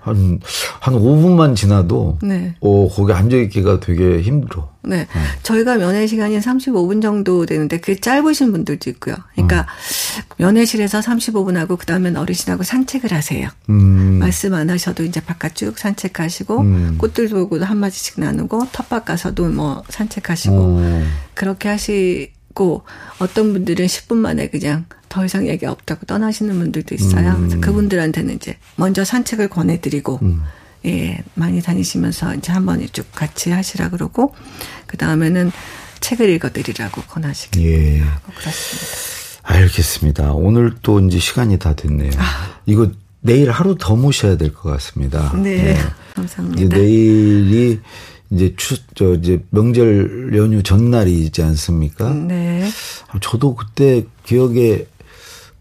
한, 0.06 0.40
한 0.80 0.94
5분만 0.94 1.56
지나도, 1.56 2.18
네. 2.22 2.54
어, 2.60 2.88
거기 2.88 3.12
앉아있기가 3.12 3.80
되게 3.80 4.22
힘들어. 4.22 4.70
네. 4.82 4.98
네. 4.98 5.06
저희가 5.42 5.76
면회 5.76 6.06
시간이 6.06 6.38
35분 6.38 7.02
정도 7.02 7.44
되는데, 7.44 7.78
그게 7.78 7.98
짧으신 8.00 8.52
분들도 8.52 8.88
있고요. 8.90 9.16
그러니까, 9.32 9.62
음. 9.62 10.22
면회실에서 10.38 11.00
35분 11.00 11.56
하고, 11.56 11.76
그 11.76 11.86
다음엔 11.86 12.16
어르신하고 12.16 12.62
산책을 12.62 13.12
하세요. 13.12 13.48
음. 13.68 14.18
말씀 14.20 14.54
안 14.54 14.70
하셔도 14.70 15.02
이제 15.02 15.20
바깥 15.20 15.56
쭉 15.56 15.76
산책하시고, 15.76 16.60
음. 16.60 16.94
꽃들 16.98 17.28
보고도 17.28 17.64
한마디씩 17.64 18.20
나누고, 18.20 18.68
텃밭 18.70 19.04
가서도 19.04 19.48
뭐 19.48 19.82
산책하시고, 19.88 20.54
오. 20.54 21.02
그렇게 21.34 21.68
하시 21.68 22.35
고, 22.56 22.82
어떤 23.20 23.52
분들은 23.52 23.86
10분 23.86 24.16
만에 24.16 24.48
그냥 24.48 24.86
더 25.10 25.24
이상 25.24 25.46
얘기 25.46 25.66
없다고 25.66 26.06
떠나시는 26.06 26.58
분들도 26.58 26.94
있어요. 26.94 27.32
음. 27.32 27.48
그래서 27.48 27.60
그분들한테는 27.60 28.34
이제 28.34 28.56
먼저 28.76 29.04
산책을 29.04 29.48
권해드리고, 29.48 30.18
음. 30.22 30.42
예, 30.86 31.18
많이 31.34 31.60
다니시면서 31.62 32.34
이제 32.36 32.52
한번 32.52 32.84
쭉 32.92 33.06
같이 33.12 33.50
하시라 33.50 33.90
그러고, 33.90 34.34
그 34.86 34.96
다음에는 34.96 35.52
책을 36.00 36.28
읽어드리라고 36.30 37.02
권하시고 37.02 37.60
예. 37.60 38.00
하고 38.00 38.32
그렇습니다. 38.38 38.96
알겠습니다. 39.42 40.32
오늘 40.32 40.74
또 40.82 41.00
이제 41.00 41.18
시간이 41.18 41.58
다 41.58 41.74
됐네요. 41.74 42.10
아. 42.18 42.60
이거 42.66 42.90
내일 43.20 43.50
하루 43.50 43.76
더 43.78 43.96
모셔야 43.96 44.36
될 44.36 44.52
것 44.52 44.70
같습니다. 44.70 45.32
네, 45.36 45.56
네. 45.62 45.78
감사합니다. 46.14 46.76
내일이 46.76 47.80
이제 48.30 48.54
추, 48.56 48.76
저, 48.94 49.14
이제 49.14 49.42
명절 49.50 50.36
연휴 50.36 50.62
전날이지 50.62 51.42
않습니까? 51.42 52.12
네. 52.12 52.68
저도 53.20 53.54
그때 53.54 54.04
기억에 54.24 54.86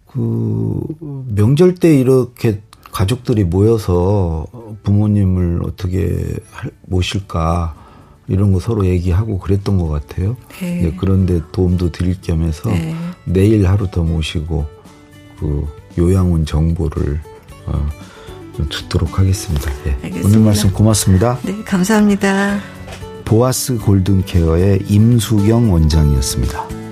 그 0.08 0.82
명절 1.28 1.76
때 1.76 1.96
이렇게 1.96 2.62
가족들이 2.92 3.44
모여서 3.44 4.48
부모님을 4.84 5.62
어떻게 5.64 6.38
모실까 6.84 7.76
이런 8.28 8.54
거 8.54 8.60
서로 8.60 8.86
얘기하고 8.86 9.38
그랬던 9.38 9.78
것 9.78 9.90
같아요. 9.90 10.36
네. 10.60 10.82
네, 10.82 10.96
그런데 10.98 11.42
도움도 11.52 11.92
드릴 11.92 12.20
겸 12.22 12.44
해서 12.44 12.70
네. 12.70 12.96
내일 13.26 13.68
하루 13.68 13.92
더 13.92 14.04
모시고 14.04 14.66
그 15.40 15.68
요양원 15.98 16.46
정보를 16.46 17.20
어, 17.68 17.72
좀 17.74 17.90
듣도록 18.70 19.20
하겠습니다. 19.20 19.72
네. 19.84 19.98
오늘 20.24 20.40
말씀 20.40 20.72
고맙습니다. 20.72 21.40
네, 21.44 21.64
감사합니다. 21.64 22.60
보아스 23.26 23.78
골든 23.78 24.26
케어의 24.26 24.84
임수경 24.88 25.72
원장이었습니다. 25.72 26.85